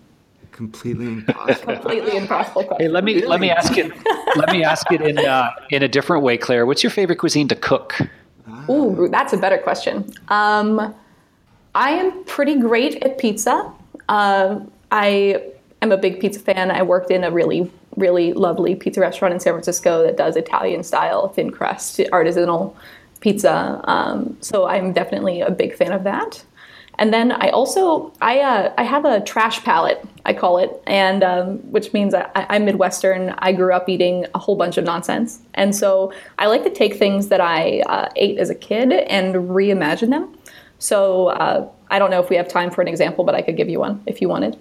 Completely 0.52 1.06
impossible. 1.06 1.74
completely 1.74 2.18
impossible 2.18 2.64
question. 2.64 2.88
Hey, 2.88 2.88
let 2.88 3.04
me 3.04 3.16
really? 3.16 3.28
let 3.28 3.40
me 3.40 3.50
ask 3.50 3.78
it. 3.78 3.92
let 4.36 4.52
me 4.52 4.64
ask 4.64 4.92
it 4.92 5.02
in 5.02 5.18
uh, 5.20 5.52
in 5.70 5.84
a 5.84 5.88
different 5.88 6.24
way, 6.24 6.38
Clair. 6.38 6.66
What's 6.66 6.84
your 6.84 6.92
favorite 6.92 7.18
cuisine 7.18 7.48
to 7.50 7.56
cook? 7.56 7.96
Ah. 8.48 8.72
Ooh, 8.72 9.08
that's 9.10 9.34
a 9.34 9.38
better 9.38 9.58
question. 9.58 10.12
Um, 10.30 10.96
I 11.76 11.92
am 11.92 12.24
pretty 12.26 12.60
great 12.60 13.04
at 13.04 13.18
pizza. 13.18 13.72
Uh, 14.10 14.60
I 14.92 15.44
am 15.82 15.92
a 15.92 15.98
big 15.98 16.20
pizza 16.20 16.40
fan. 16.40 16.72
I 16.72 16.82
worked 16.82 17.12
in 17.12 17.24
a 17.24 17.32
really 17.32 17.72
really 17.98 18.32
lovely 18.32 18.76
pizza 18.76 19.02
restaurant 19.02 19.34
in 19.34 19.40
San 19.40 19.54
Francisco 19.54 20.04
that 20.04 20.16
does 20.16 20.38
Italian 20.38 20.84
style 20.84 21.28
thin 21.28 21.52
crust 21.52 22.00
artisanal 22.14 22.74
pizza. 23.20 23.82
Um, 23.86 24.38
so 24.40 24.68
I'm 24.68 24.94
definitely 24.94 25.42
a 25.42 25.52
big 25.52 25.76
fan 25.76 25.92
of 25.92 26.04
that. 26.06 26.44
And 27.00 27.14
then 27.14 27.32
I 27.32 27.50
also 27.50 28.14
I 28.22 28.40
uh, 28.40 28.74
I 28.78 28.84
have 28.84 29.06
a 29.06 29.22
trash 29.22 29.64
palate 29.64 30.04
I 30.26 30.34
call 30.34 30.58
it, 30.58 30.82
and 30.86 31.24
um, 31.24 31.58
which 31.72 31.94
means 31.94 32.14
I, 32.14 32.30
I'm 32.36 32.66
Midwestern. 32.66 33.30
I 33.38 33.54
grew 33.54 33.74
up 33.74 33.88
eating 33.88 34.26
a 34.34 34.40
whole 34.40 34.56
bunch 34.56 34.78
of 34.78 34.84
nonsense, 34.84 35.40
and 35.54 35.76
so 35.76 36.12
I 36.38 36.48
like 36.48 36.64
to 36.64 36.70
take 36.70 36.96
things 36.96 37.30
that 37.30 37.40
I 37.40 37.82
uh, 37.82 38.10
ate 38.16 38.38
as 38.40 38.50
a 38.50 38.56
kid 38.56 38.92
and 38.92 39.36
reimagine 39.36 40.10
them. 40.10 40.38
So 40.80 41.28
uh, 41.28 41.70
I 41.90 41.98
don't 41.98 42.12
know 42.12 42.20
if 42.20 42.30
we 42.30 42.36
have 42.36 42.48
time 42.48 42.72
for 42.72 42.82
an 42.82 42.88
example, 42.88 43.24
but 43.24 43.36
I 43.36 43.42
could 43.42 43.58
give 43.58 43.70
you 43.70 43.80
one 43.80 44.04
if 44.06 44.22
you 44.22 44.28
wanted. 44.28 44.58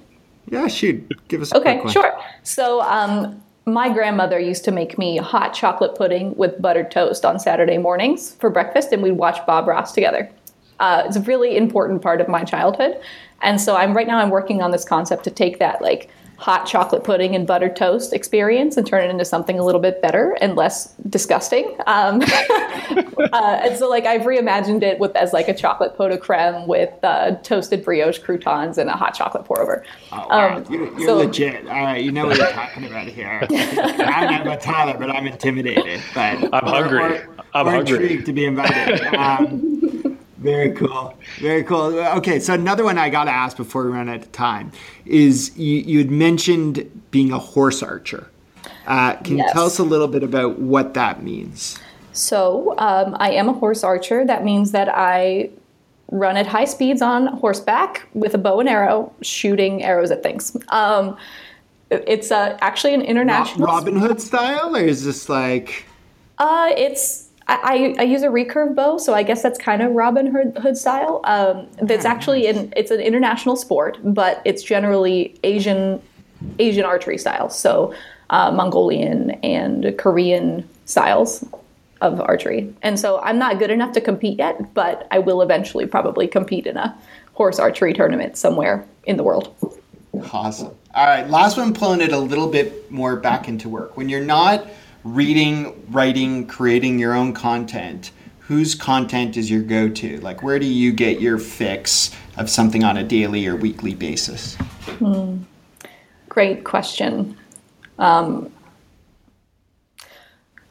Yeah, 0.49 0.69
shoot. 0.69 1.29
Give 1.29 1.43
us 1.43 1.53
okay, 1.53 1.81
sure. 1.89 2.19
So, 2.43 2.81
um, 2.83 3.43
my 3.69 3.93
grandmother 3.93 4.39
used 4.39 4.65
to 4.65 4.71
make 4.71 4.97
me 4.97 5.17
hot 5.17 5.53
chocolate 5.53 5.97
pudding 5.97 6.37
with 6.37 6.63
buttered 6.63 6.91
toast 6.91 7.25
on 7.25 7.41
Saturday 7.41 7.79
mornings 7.79 8.35
for 8.37 8.49
breakfast, 8.49 8.93
and 8.93 9.03
we'd 9.03 9.13
watch 9.13 9.45
Bob 9.45 9.67
Ross 9.67 9.93
together. 9.93 10.31
Uh, 10.79 11.03
it's 11.05 11.17
a 11.17 11.21
really 11.23 11.57
important 11.57 12.01
part 12.01 12.21
of 12.21 12.29
my 12.29 12.45
childhood, 12.45 13.01
and 13.43 13.61
so 13.61 13.77
I'm 13.77 13.97
right 13.97 14.07
now 14.07 14.19
I'm 14.19 14.31
working 14.31 14.63
on 14.63 14.71
this 14.71 14.85
concept 14.85 15.25
to 15.25 15.31
take 15.31 15.59
that 15.59 15.83
like 15.83 16.11
hot 16.37 16.67
chocolate 16.67 17.03
pudding 17.03 17.35
and 17.35 17.47
buttered 17.47 17.75
toast 17.77 18.13
experience 18.13 18.77
and 18.77 18.87
turn 18.87 19.05
it 19.05 19.11
into 19.11 19.25
something 19.25 19.59
a 19.59 19.65
little 19.65 19.81
bit 19.81 20.03
better 20.03 20.37
and 20.41 20.55
less 20.55 20.95
disgusting. 21.09 21.77
Um, 21.87 22.23
uh, 23.33 23.61
and 23.63 23.77
so, 23.77 23.89
like, 23.89 24.05
I've 24.05 24.23
reimagined 24.23 24.83
it 24.83 24.99
with 24.99 25.17
as 25.17 25.33
like 25.33 25.49
a 25.49 25.55
chocolate 25.55 25.97
pot 25.97 26.11
de 26.11 26.19
creme 26.19 26.67
with 26.67 26.93
uh, 27.03 27.37
toasted 27.37 27.85
brioche 27.85 28.19
croutons 28.19 28.79
and 28.79 28.91
a 28.91 28.93
hot 28.93 29.15
chocolate 29.15 29.45
pour 29.45 29.61
over. 29.61 29.85
Oh, 30.13 30.27
wow. 30.29 30.57
um, 30.57 30.67
you're, 30.71 30.99
you're 30.99 31.09
so, 31.09 31.17
legit. 31.17 31.67
All 31.67 31.85
right, 31.85 32.03
you 32.03 32.13
know 32.13 32.27
what 32.27 32.37
you're 32.37 32.51
talking 32.51 32.85
about 32.85 33.07
here. 33.07 33.41
I'm 33.51 34.31
not 34.31 34.43
about 34.43 34.61
Tyler, 34.61 34.99
but 34.99 35.11
I'm 35.11 35.27
intimidated. 35.27 36.01
But 36.15 36.55
I'm 36.55 36.65
hungry. 36.65 37.19
Or, 37.19 37.37
I'm 37.55 37.67
hungry. 37.67 37.95
intrigued 37.95 38.27
to 38.27 38.33
be 38.33 38.45
invited. 38.45 39.07
Um, 39.17 39.76
very 40.39 40.73
cool. 40.73 41.15
Very 41.39 41.65
cool. 41.65 41.99
Okay, 42.17 42.39
so 42.41 42.55
another 42.55 42.85
one 42.85 42.99
I 42.99 43.09
got 43.09 43.25
to 43.25 43.31
ask 43.31 43.57
before 43.57 43.85
we 43.85 43.91
run 43.91 44.09
out 44.09 44.17
of 44.23 44.33
time 44.33 44.73
is 45.05 45.57
you, 45.57 45.79
you 45.79 45.99
had 45.99 46.11
mentioned 46.11 47.03
being 47.11 47.33
a 47.33 47.39
horse 47.39 47.83
archer. 47.83 48.31
Uh, 48.87 49.17
can 49.17 49.39
yes. 49.39 49.49
you 49.49 49.53
tell 49.53 49.67
us 49.67 49.79
a 49.79 49.83
little 49.83 50.09
bit 50.09 50.23
about 50.23 50.59
what 50.59 50.95
that 50.95 51.23
means? 51.23 51.79
So, 52.13 52.75
um, 52.79 53.17
I 53.19 53.33
am 53.33 53.49
a 53.49 53.53
horse 53.53 53.85
archer. 53.85 54.25
That 54.25 54.45
means 54.45 54.73
that 54.73 54.89
I 54.89 55.51
run 56.11 56.37
at 56.37 56.47
high 56.47 56.65
speeds 56.65 57.03
on 57.03 57.27
horseback 57.27 58.07
with 58.15 58.35
a 58.35 58.39
bow 58.39 58.61
and 58.61 58.69
arrow, 58.69 59.13
shooting 59.23 59.83
arrows 59.83 60.11
at 60.11 60.23
things. 60.23 60.57
Um, 60.69 61.17
it's 61.91 62.31
uh, 62.31 62.57
actually 62.61 62.95
an 62.95 63.03
international 63.03 63.67
Robin 63.67 63.97
Hood 63.97 64.21
style, 64.21 64.75
or 64.77 64.81
is 64.81 65.05
this 65.05 65.29
like? 65.29 65.85
Uh, 66.39 66.71
it's 66.77 67.26
I, 67.49 67.95
I, 67.99 68.03
use 68.03 68.23
a 68.23 68.29
recurve 68.29 68.75
bow, 68.75 68.99
so 68.99 69.15
I 69.15 69.23
guess 69.23 69.41
that's 69.41 69.59
kind 69.59 69.81
of 69.81 69.93
Robin 69.93 70.27
Hood 70.27 70.77
style. 70.77 71.21
Um, 71.25 71.69
that's 71.81 72.05
oh, 72.05 72.09
actually 72.09 72.49
in 72.49 72.73
it's 72.77 72.91
an 72.91 73.01
international 73.01 73.55
sport, 73.55 73.99
but 74.03 74.43
it's 74.45 74.65
generally 74.65 75.39
Asian 75.45 76.03
Asian 76.59 76.85
archery 76.85 77.19
styles, 77.19 77.57
so 77.57 77.95
uh, 78.31 78.51
Mongolian 78.51 79.31
and 79.43 79.97
Korean 79.97 80.69
styles 80.87 81.45
of 82.01 82.21
archery. 82.21 82.75
And 82.83 82.99
so 82.99 83.21
I'm 83.21 83.39
not 83.39 83.59
good 83.59 83.71
enough 83.71 83.93
to 83.93 84.01
compete 84.01 84.39
yet, 84.39 84.75
but 84.75 85.07
I 85.11 85.21
will 85.21 85.41
eventually 85.41 85.87
probably 85.87 86.27
compete 86.27 86.67
in 86.67 86.77
a 86.77 86.97
horse 87.35 87.59
archery 87.59 87.95
tournament 87.95 88.37
somewhere 88.37 88.87
in 89.05 89.17
the 89.17 89.23
world. 89.23 89.55
Awesome. 90.33 90.75
All 90.95 91.07
right, 91.07 91.29
last 91.29 91.57
one, 91.57 91.75
pulling 91.75 92.01
it 92.01 92.13
a 92.13 92.19
little 92.19 92.49
bit 92.49 92.91
more 92.91 93.17
back 93.17 93.49
into 93.49 93.69
work. 93.69 93.97
When 93.97 94.09
you're 94.09 94.25
not 94.25 94.67
reading, 95.15 95.87
writing, 95.93 96.47
creating 96.47 96.99
your 96.99 97.15
own 97.15 97.33
content, 97.33 98.11
whose 98.41 98.75
content 98.75 99.37
is 99.37 99.51
your 99.51 99.63
go 99.63 99.89
to? 99.89 100.21
Like, 100.21 100.43
where 100.43 100.59
do 100.59 100.67
you 100.67 100.93
get 100.93 101.21
your 101.21 101.39
fix 101.39 102.11
of 102.37 102.51
something 102.51 102.85
on 102.85 102.97
a 102.97 103.05
daily 103.05 103.47
or 103.47 103.57
weekly 103.57 103.95
basis? 103.95 104.57
Hmm. 104.99 105.39
Great 106.29 106.65
question. 106.65 107.37
Um, 107.99 108.53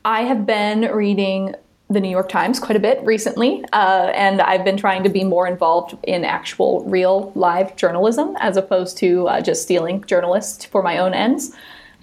I 0.03 0.21
have 0.21 0.45
been 0.45 0.91
reading 0.93 1.55
the 1.89 1.99
New 1.99 2.09
York 2.09 2.29
Times 2.29 2.59
quite 2.59 2.75
a 2.75 2.79
bit 2.79 3.03
recently, 3.03 3.63
uh, 3.73 4.11
and 4.13 4.41
I've 4.41 4.63
been 4.63 4.77
trying 4.77 5.03
to 5.03 5.09
be 5.09 5.23
more 5.23 5.47
involved 5.47 5.97
in 6.03 6.23
actual, 6.23 6.83
real, 6.85 7.31
live 7.35 7.75
journalism 7.75 8.35
as 8.39 8.57
opposed 8.57 8.97
to 8.97 9.27
uh, 9.27 9.41
just 9.41 9.63
stealing 9.63 10.03
journalists 10.03 10.65
for 10.65 10.83
my 10.83 10.97
own 10.97 11.13
ends. 11.13 11.55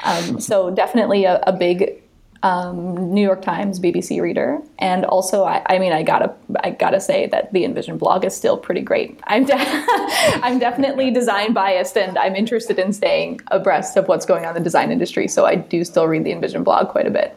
Um, 0.04 0.40
so, 0.40 0.70
definitely 0.70 1.24
a, 1.24 1.40
a 1.46 1.52
big 1.52 2.01
um, 2.42 3.12
New 3.12 3.22
York 3.22 3.42
Times, 3.42 3.78
BBC 3.78 4.20
reader, 4.20 4.60
and 4.78 5.04
also 5.04 5.44
I, 5.44 5.62
I, 5.66 5.78
mean 5.78 5.92
I 5.92 6.02
gotta 6.02 6.34
I 6.62 6.70
gotta 6.70 7.00
say 7.00 7.26
that 7.28 7.52
the 7.52 7.62
InVision 7.62 7.98
blog 7.98 8.24
is 8.24 8.34
still 8.34 8.56
pretty 8.56 8.80
great. 8.80 9.20
I'm 9.24 9.44
de- 9.44 9.54
I'm 9.56 10.58
definitely 10.58 11.10
design 11.10 11.52
biased, 11.52 11.96
and 11.96 12.18
I'm 12.18 12.34
interested 12.34 12.78
in 12.78 12.92
staying 12.92 13.40
abreast 13.48 13.96
of 13.96 14.08
what's 14.08 14.26
going 14.26 14.44
on 14.44 14.50
in 14.50 14.62
the 14.62 14.64
design 14.64 14.90
industry. 14.90 15.28
So 15.28 15.46
I 15.46 15.54
do 15.56 15.84
still 15.84 16.06
read 16.06 16.24
the 16.24 16.32
InVision 16.32 16.64
blog 16.64 16.88
quite 16.88 17.06
a 17.06 17.10
bit. 17.10 17.36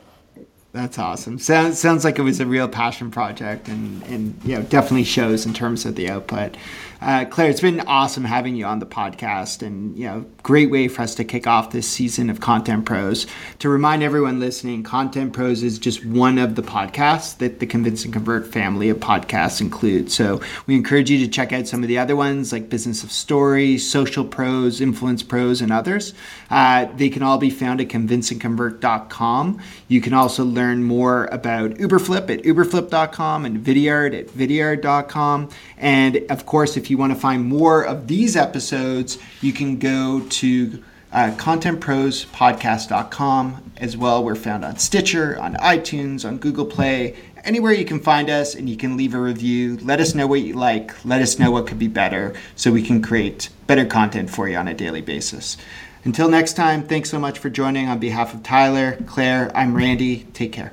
That's 0.76 1.00
awesome. 1.00 1.40
Sounds 1.40 1.80
sounds 1.80 2.04
like 2.04 2.20
it 2.20 2.24
was 2.24 2.42
a 2.42 2.46
real 2.46 2.68
passion 2.68 3.10
project, 3.10 3.70
and 3.70 4.04
and 4.08 4.38
you 4.44 4.56
know 4.56 4.62
definitely 4.62 5.06
shows 5.06 5.46
in 5.46 5.54
terms 5.54 5.86
of 5.86 5.96
the 5.96 6.10
output. 6.10 6.58
Uh, 7.02 7.24
Clair, 7.24 7.50
it's 7.50 7.62
been 7.62 7.82
awesome 7.82 8.24
having 8.24 8.56
you 8.56 8.66
on 8.66 8.80
the 8.80 8.86
podcast, 8.86 9.62
and 9.62 9.98
you 9.98 10.06
know, 10.06 10.26
great 10.44 10.72
way 10.72 10.88
for 10.88 11.02
us 11.04 11.14
to 11.16 11.24
kick 11.24 11.46
off 11.46 11.72
this 11.72 11.88
season 11.88 12.30
of 12.30 12.40
Content 12.40 12.86
Pros. 12.86 13.28
To 13.60 13.70
remind 13.70 14.02
everyone 14.02 14.40
listening, 14.40 14.82
Content 14.82 15.34
Pros 15.34 15.62
is 15.62 15.78
just 15.78 16.06
one 16.06 16.38
of 16.38 16.56
the 16.56 16.64
podcasts 16.64 17.38
that 17.38 17.60
the 17.60 17.66
Convince 17.68 18.06
and 18.06 18.14
Convert 18.14 18.52
family 18.52 18.90
of 18.90 18.98
podcasts 18.98 19.62
include. 19.62 20.12
So 20.12 20.42
we 20.68 20.76
encourage 20.76 21.12
you 21.12 21.20
to 21.20 21.28
check 21.28 21.54
out 21.54 21.68
some 21.68 21.84
of 21.84 21.90
the 21.90 22.00
other 22.00 22.16
ones 22.16 22.52
like 22.52 22.70
Business 22.70 23.04
of 23.04 23.12
Story, 23.12 23.78
Social 23.78 24.26
Pros, 24.26 24.82
Influence 24.82 25.22
Pros, 25.22 25.62
and 25.62 25.72
others. 25.72 26.14
Uh, 26.50 26.86
they 26.96 27.10
can 27.10 27.24
all 27.24 27.38
be 27.38 27.50
found 27.50 27.82
at 27.82 27.88
convinceandconvert.com. 27.90 29.62
You 29.90 30.02
can 30.02 30.14
also 30.14 30.44
learn 30.66 30.84
more 30.84 31.26
about 31.26 31.76
Uberflip 31.76 32.32
at 32.32 32.42
uberflip.com 32.44 33.46
and 33.46 33.64
Vidyard 33.64 34.20
at 34.20 34.26
vidyard.com. 34.28 35.50
And 35.78 36.26
of 36.30 36.48
course, 36.48 36.76
if 36.76 36.90
you 36.90 36.98
want 36.98 37.14
to 37.14 37.20
find 37.20 37.46
more 37.46 37.84
of 37.84 38.08
these 38.08 38.36
episodes, 38.36 39.20
you 39.42 39.54
can 39.54 39.78
go 39.78 40.22
to 40.22 40.84
uh, 41.14 41.36
contentprospodcast.com 41.38 43.72
as 43.78 43.96
well. 43.96 44.24
We're 44.24 44.34
found 44.36 44.66
on 44.66 44.78
Stitcher, 44.78 45.40
on 45.40 45.54
iTunes, 45.56 46.28
on 46.28 46.40
Google 46.40 46.66
Play, 46.66 47.16
anywhere 47.44 47.72
you 47.72 47.86
can 47.86 48.00
find 48.00 48.28
us, 48.30 48.56
and 48.56 48.68
you 48.68 48.76
can 48.76 48.98
leave 48.98 49.14
a 49.14 49.20
review. 49.20 49.78
Let 49.78 50.00
us 50.00 50.16
know 50.16 50.26
what 50.26 50.42
you 50.42 50.56
like. 50.56 51.06
Let 51.06 51.22
us 51.22 51.38
know 51.38 51.52
what 51.52 51.68
could 51.68 51.78
be 51.78 51.88
better 51.88 52.34
so 52.56 52.72
we 52.72 52.82
can 52.82 53.04
create 53.04 53.50
better 53.68 53.86
content 53.86 54.32
for 54.32 54.50
you 54.50 54.58
on 54.58 54.68
a 54.68 54.74
daily 54.74 55.02
basis. 55.02 55.58
Until 56.06 56.30
next 56.30 56.54
time, 56.54 56.84
thanks 56.84 57.10
so 57.10 57.20
much 57.20 57.40
for 57.40 57.50
joining. 57.50 57.90
On 57.90 58.00
behalf 58.00 58.34
of 58.34 58.44
Tyler, 58.44 58.98
Clair, 59.08 59.52
I'm 59.56 59.76
Randy. 59.76 60.28
Take 60.34 60.54
care. 60.54 60.72